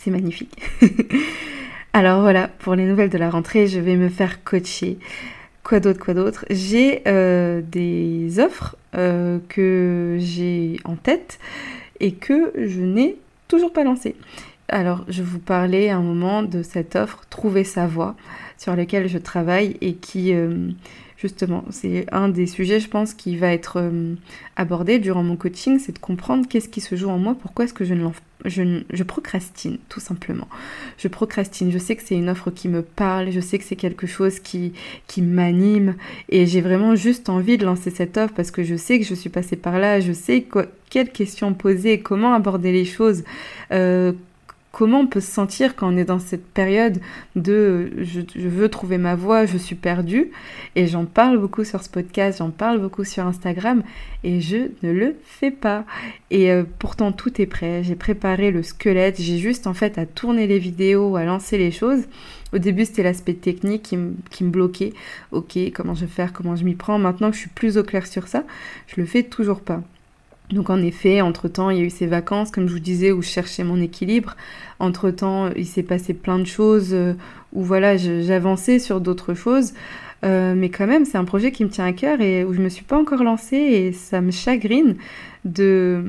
C'est 0.03 0.09
magnifique. 0.09 0.57
Alors 1.93 2.21
voilà, 2.21 2.47
pour 2.47 2.73
les 2.73 2.85
nouvelles 2.85 3.11
de 3.11 3.19
la 3.19 3.29
rentrée, 3.29 3.67
je 3.67 3.79
vais 3.79 3.97
me 3.97 4.09
faire 4.09 4.43
coacher. 4.43 4.97
Quoi 5.63 5.79
d'autre, 5.79 5.99
quoi 5.99 6.15
d'autre? 6.15 6.43
J'ai 6.49 7.03
euh, 7.05 7.61
des 7.61 8.39
offres 8.39 8.77
euh, 8.95 9.37
que 9.47 10.17
j'ai 10.19 10.79
en 10.85 10.95
tête 10.95 11.37
et 11.99 12.13
que 12.13 12.51
je 12.57 12.81
n'ai 12.81 13.17
toujours 13.47 13.71
pas 13.71 13.83
lancées. 13.83 14.15
Alors, 14.69 15.05
je 15.07 15.21
vous 15.21 15.37
parlais 15.37 15.91
un 15.91 16.01
moment 16.01 16.41
de 16.41 16.63
cette 16.63 16.95
offre 16.95 17.21
Trouver 17.29 17.63
sa 17.63 17.85
voie 17.85 18.15
sur 18.57 18.75
laquelle 18.75 19.07
je 19.07 19.19
travaille 19.19 19.77
et 19.81 19.93
qui, 19.93 20.33
euh, 20.33 20.69
justement, 21.15 21.63
c'est 21.69 22.07
un 22.11 22.27
des 22.27 22.47
sujets, 22.47 22.79
je 22.79 22.89
pense, 22.89 23.13
qui 23.13 23.37
va 23.37 23.53
être 23.53 23.83
abordé 24.55 24.97
durant 24.97 25.21
mon 25.21 25.35
coaching, 25.35 25.77
c'est 25.77 25.91
de 25.91 25.99
comprendre 25.99 26.47
qu'est-ce 26.47 26.69
qui 26.69 26.81
se 26.81 26.95
joue 26.95 27.09
en 27.09 27.19
moi, 27.19 27.35
pourquoi 27.39 27.65
est-ce 27.65 27.73
que 27.75 27.85
je 27.85 27.93
ne 27.93 28.01
lance 28.01 28.15
je, 28.45 29.03
procrastine, 29.03 29.77
tout 29.89 29.99
simplement. 29.99 30.47
Je 30.97 31.07
procrastine. 31.07 31.71
Je 31.71 31.77
sais 31.77 31.95
que 31.95 32.03
c'est 32.03 32.15
une 32.15 32.29
offre 32.29 32.51
qui 32.51 32.67
me 32.67 32.81
parle, 32.81 33.31
je 33.31 33.39
sais 33.39 33.57
que 33.57 33.63
c'est 33.63 33.75
quelque 33.75 34.07
chose 34.07 34.39
qui, 34.39 34.73
qui 35.07 35.21
m'anime 35.21 35.95
et 36.29 36.45
j'ai 36.45 36.61
vraiment 36.61 36.95
juste 36.95 37.29
envie 37.29 37.57
de 37.57 37.65
lancer 37.65 37.89
cette 37.91 38.17
offre 38.17 38.33
parce 38.33 38.51
que 38.51 38.63
je 38.63 38.75
sais 38.75 38.99
que 38.99 39.05
je 39.05 39.13
suis 39.13 39.29
passée 39.29 39.55
par 39.55 39.79
là, 39.79 39.99
je 39.99 40.13
sais 40.13 40.45
quelles 40.89 41.11
questions 41.11 41.53
poser, 41.53 41.99
comment 41.99 42.33
aborder 42.33 42.71
les 42.71 42.85
choses, 42.85 43.23
euh, 43.71 44.13
comment 44.71 45.01
on 45.01 45.07
peut 45.07 45.19
se 45.19 45.31
sentir 45.31 45.75
quand 45.75 45.93
on 45.93 45.97
est 45.97 46.05
dans 46.05 46.19
cette 46.19 46.45
période 46.45 46.99
de 47.35 47.91
je, 47.99 48.21
veux 48.35 48.69
trouver 48.69 48.97
ma 48.97 49.15
voie, 49.15 49.45
je 49.45 49.57
suis 49.57 49.75
perdue. 49.75 50.31
Et 50.75 50.87
j'en 50.87 51.05
parle 51.05 51.37
beaucoup 51.37 51.63
sur 51.63 51.83
ce 51.83 51.89
podcast, 51.89 52.39
j'en 52.39 52.51
parle 52.51 52.79
beaucoup 52.79 53.03
sur 53.03 53.25
Instagram 53.25 53.83
et 54.23 54.39
je 54.39 54.71
ne 54.83 54.91
le 54.91 55.15
fais 55.23 55.51
pas. 55.51 55.85
Et 56.29 56.51
euh, 56.51 56.63
pourtant 56.79 57.11
tout 57.11 57.41
est 57.41 57.45
prêt, 57.45 57.83
j'ai 57.83 57.95
préparé 57.95 58.51
le 58.51 58.63
squelette, 58.63 59.19
j'ai 59.19 59.37
juste 59.37 59.67
en 59.67 59.73
fait 59.73 59.97
à 59.97 60.05
tourner 60.05 60.47
les 60.47 60.59
vidéos, 60.59 61.15
à 61.15 61.25
lancer 61.25 61.57
les 61.57 61.71
choses. 61.71 62.03
Au 62.53 62.57
début 62.57 62.85
c'était 62.85 63.03
l'aspect 63.03 63.33
technique 63.33 63.83
qui, 63.83 63.97
qui 64.29 64.43
me 64.43 64.51
bloquait. 64.51 64.93
Ok, 65.31 65.57
comment 65.73 65.95
je 65.95 66.01
vais 66.01 66.11
faire, 66.11 66.33
comment 66.33 66.55
je 66.55 66.63
m'y 66.63 66.75
prends. 66.75 66.97
Maintenant 66.97 67.29
que 67.29 67.35
je 67.35 67.41
suis 67.41 67.49
plus 67.49 67.77
au 67.77 67.83
clair 67.83 68.07
sur 68.07 68.27
ça, 68.27 68.43
je 68.87 68.99
le 68.99 69.05
fais 69.05 69.23
toujours 69.23 69.61
pas. 69.61 69.83
Donc 70.51 70.69
en 70.69 70.81
effet, 70.81 71.21
entre-temps, 71.21 71.69
il 71.69 71.77
y 71.77 71.81
a 71.81 71.83
eu 71.83 71.89
ces 71.89 72.07
vacances, 72.07 72.51
comme 72.51 72.67
je 72.67 72.73
vous 72.73 72.79
disais, 72.79 73.11
où 73.11 73.21
je 73.21 73.27
cherchais 73.27 73.63
mon 73.63 73.81
équilibre. 73.81 74.35
Entre-temps, 74.79 75.49
il 75.55 75.65
s'est 75.65 75.83
passé 75.83 76.13
plein 76.13 76.39
de 76.39 76.45
choses 76.45 76.89
euh, 76.93 77.13
où 77.53 77.63
voilà, 77.63 77.97
j'avançais 77.97 78.79
sur 78.79 78.99
d'autres 78.99 79.33
choses. 79.33 79.73
Euh, 80.23 80.53
mais 80.55 80.69
quand 80.69 80.87
même, 80.87 81.05
c'est 81.05 81.17
un 81.17 81.25
projet 81.25 81.51
qui 81.51 81.63
me 81.63 81.69
tient 81.69 81.85
à 81.85 81.93
cœur 81.93 82.21
et 82.21 82.43
où 82.43 82.53
je 82.53 82.61
me 82.61 82.69
suis 82.69 82.83
pas 82.83 82.97
encore 82.97 83.23
lancée 83.23 83.55
et 83.57 83.91
ça 83.91 84.21
me 84.21 84.31
chagrine 84.31 84.95
de 85.45 86.03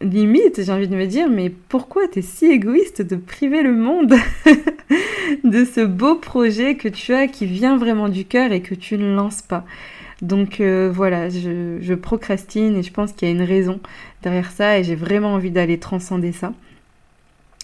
limite, 0.00 0.62
j'ai 0.62 0.72
envie 0.72 0.88
de 0.88 0.96
me 0.96 1.06
dire, 1.06 1.28
mais 1.30 1.50
pourquoi 1.68 2.08
tu 2.08 2.18
es 2.18 2.22
si 2.22 2.46
égoïste 2.46 3.00
de 3.00 3.16
priver 3.16 3.62
le 3.62 3.72
monde 3.74 4.14
de 5.44 5.64
ce 5.64 5.84
beau 5.84 6.16
projet 6.16 6.74
que 6.74 6.88
tu 6.88 7.14
as 7.14 7.28
qui 7.28 7.46
vient 7.46 7.76
vraiment 7.76 8.08
du 8.08 8.24
cœur 8.24 8.52
et 8.52 8.60
que 8.60 8.74
tu 8.74 8.98
ne 8.98 9.14
lances 9.14 9.42
pas? 9.42 9.64
Donc 10.22 10.60
euh, 10.60 10.90
voilà, 10.92 11.28
je, 11.28 11.94
procrastine 11.94 12.76
et 12.76 12.82
je 12.82 12.92
pense 12.92 13.12
qu'il 13.12 13.28
y 13.28 13.30
a 13.30 13.34
une 13.34 13.42
raison 13.42 13.80
derrière 14.22 14.50
ça 14.50 14.78
et 14.78 14.84
j'ai 14.84 14.96
vraiment 14.96 15.34
envie 15.34 15.50
d'aller 15.50 15.78
transcender 15.78 16.32
ça. 16.32 16.52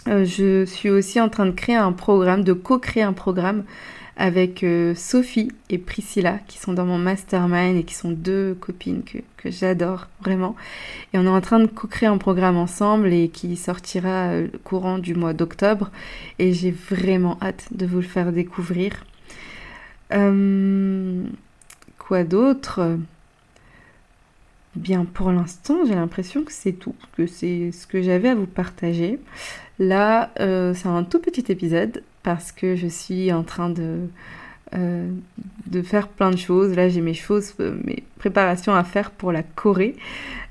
Euh, 0.07 0.23
je 0.23 0.65
suis 0.65 0.89
aussi 0.89 1.19
en 1.19 1.29
train 1.29 1.45
de 1.45 1.51
créer 1.51 1.75
un 1.75 1.91
programme, 1.91 2.43
de 2.43 2.53
co-créer 2.53 3.03
un 3.03 3.13
programme 3.13 3.63
avec 4.17 4.63
euh, 4.63 4.95
Sophie 4.95 5.51
et 5.69 5.77
Priscilla 5.77 6.39
qui 6.47 6.57
sont 6.57 6.71
dans 6.71 6.85
mon 6.85 6.97
mastermind 6.97 7.75
et 7.75 7.83
qui 7.83 7.95
sont 7.95 8.11
deux 8.11 8.55
copines 8.61 9.03
que, 9.03 9.17
que 9.35 9.51
j'adore 9.51 10.07
vraiment. 10.21 10.55
Et 11.13 11.17
on 11.17 11.25
est 11.25 11.29
en 11.29 11.41
train 11.41 11.59
de 11.59 11.65
co-créer 11.65 12.07
un 12.07 12.17
programme 12.17 12.55
ensemble 12.55 13.11
et 13.11 13.27
qui 13.27 13.57
sortira 13.57 14.29
courant 14.63 14.99
du 14.99 15.15
mois 15.15 15.33
d'octobre 15.33 15.91
et 16.39 16.53
j'ai 16.53 16.71
vraiment 16.71 17.37
hâte 17.41 17.67
de 17.71 17.85
vous 17.85 17.97
le 17.97 18.03
faire 18.03 18.31
découvrir. 18.31 19.03
Quoi 22.07 22.23
d'autre? 22.23 22.99
Bien, 24.75 25.05
pour 25.05 25.31
l'instant, 25.31 25.85
j'ai 25.87 25.95
l'impression 25.95 26.43
que 26.43 26.51
c'est 26.51 26.73
tout, 26.73 26.93
que 27.17 27.25
c'est 27.25 27.71
ce 27.71 27.87
que 27.87 28.03
j'avais 28.03 28.29
à 28.29 28.35
vous 28.35 28.45
partager. 28.45 29.19
Là, 29.79 30.29
euh, 30.39 30.75
c'est 30.75 30.87
un 30.87 31.03
tout 31.03 31.19
petit 31.19 31.51
épisode 31.51 32.03
parce 32.21 32.51
que 32.51 32.75
je 32.75 32.85
suis 32.85 33.31
en 33.33 33.41
train 33.41 33.71
de, 33.71 34.01
euh, 34.75 35.09
faire 35.83 36.07
plein 36.07 36.29
de 36.29 36.37
choses. 36.37 36.75
Là, 36.75 36.89
j'ai 36.89 37.01
mes 37.01 37.15
choses, 37.15 37.55
euh, 37.59 37.75
mes 37.83 38.03
préparations 38.19 38.75
à 38.75 38.83
faire 38.83 39.09
pour 39.09 39.31
la 39.31 39.41
Corée. 39.41 39.95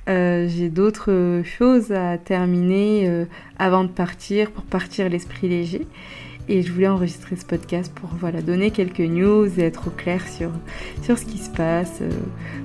j'ai 0.09 0.71
d'autres 0.71 1.43
choses 1.45 1.93
à 1.93 2.19
terminer 2.19 3.27
avant 3.61 3.85
de 3.85 3.91
partir, 3.91 4.51
pour 4.51 4.65
partir 4.65 5.09
l'esprit 5.09 5.49
léger. 5.49 5.87
Et 6.49 6.63
je 6.63 6.73
voulais 6.73 6.89
enregistrer 6.89 7.37
ce 7.37 7.45
podcast 7.45 7.93
pour 7.95 8.11
voilà, 8.21 8.43
donner 8.43 8.71
quelques 8.71 9.01
news 9.01 9.47
et 9.59 9.63
être 9.63 9.89
au 9.89 9.91
clair 9.91 10.23
sur, 10.29 10.51
ce 11.03 11.25
qui 11.25 11.39
se 11.39 11.51
passe, 11.51 12.01
euh, 12.03 12.11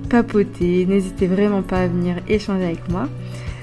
papoter. 0.08 0.84
N'hésitez 0.86 1.26
vraiment 1.26 1.62
pas 1.62 1.82
à 1.82 1.88
venir 1.88 2.16
échanger 2.28 2.64
avec 2.64 2.88
moi. 2.90 3.08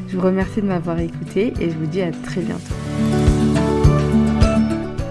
Je 0.08 0.16
vous 0.16 0.24
remercie 0.24 0.62
de 0.62 0.68
m'avoir 0.68 1.00
écouté 1.00 1.54
et 1.60 1.70
je 1.70 1.76
vous 1.76 1.86
dis 1.86 2.02
à 2.02 2.12
très 2.12 2.42
bientôt. 2.42 2.74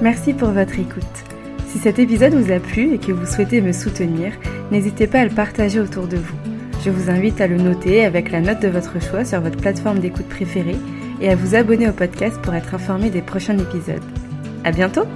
Merci 0.03 0.33
pour 0.35 0.51
votre 0.51 0.79
écoute. 0.79 1.05
Si 1.69 1.79
cet 1.79 1.99
épisode 1.99 2.35
vous 2.35 2.53
a 2.53 2.59
plu 2.59 2.95
et 2.95 2.99
que 2.99 3.13
vous 3.13 3.27
souhaitez 3.27 3.61
me 3.61 3.73
soutenir, 3.73 4.33
n'hésitez 4.71 5.07
pas 5.07 5.21
à 5.21 5.25
le 5.25 5.31
partager 5.31 5.81
autour 5.81 6.07
de 6.07 6.17
vous. 6.17 6.37
Je 6.85 6.91
vous 6.91 7.11
invite 7.11 7.41
à 7.41 7.47
le 7.47 7.57
noter 7.57 8.05
avec 8.05 8.31
la 8.31 8.41
note 8.41 8.63
de 8.63 8.69
votre 8.69 9.01
choix 9.03 9.25
sur 9.25 9.41
votre 9.41 9.57
plateforme 9.57 9.99
d'écoute 9.99 10.29
préférée 10.29 10.77
et 11.21 11.29
à 11.29 11.37
vous 11.37 11.55
abonner 11.55 11.89
au 11.89 11.93
podcast 11.93 12.41
pour 12.43 12.55
être 12.55 12.75
informé 12.75 13.11
des 13.11 13.23
prochains 13.23 13.59
épisodes. 13.59 14.03
À 14.67 14.73
bientôt! 14.73 15.07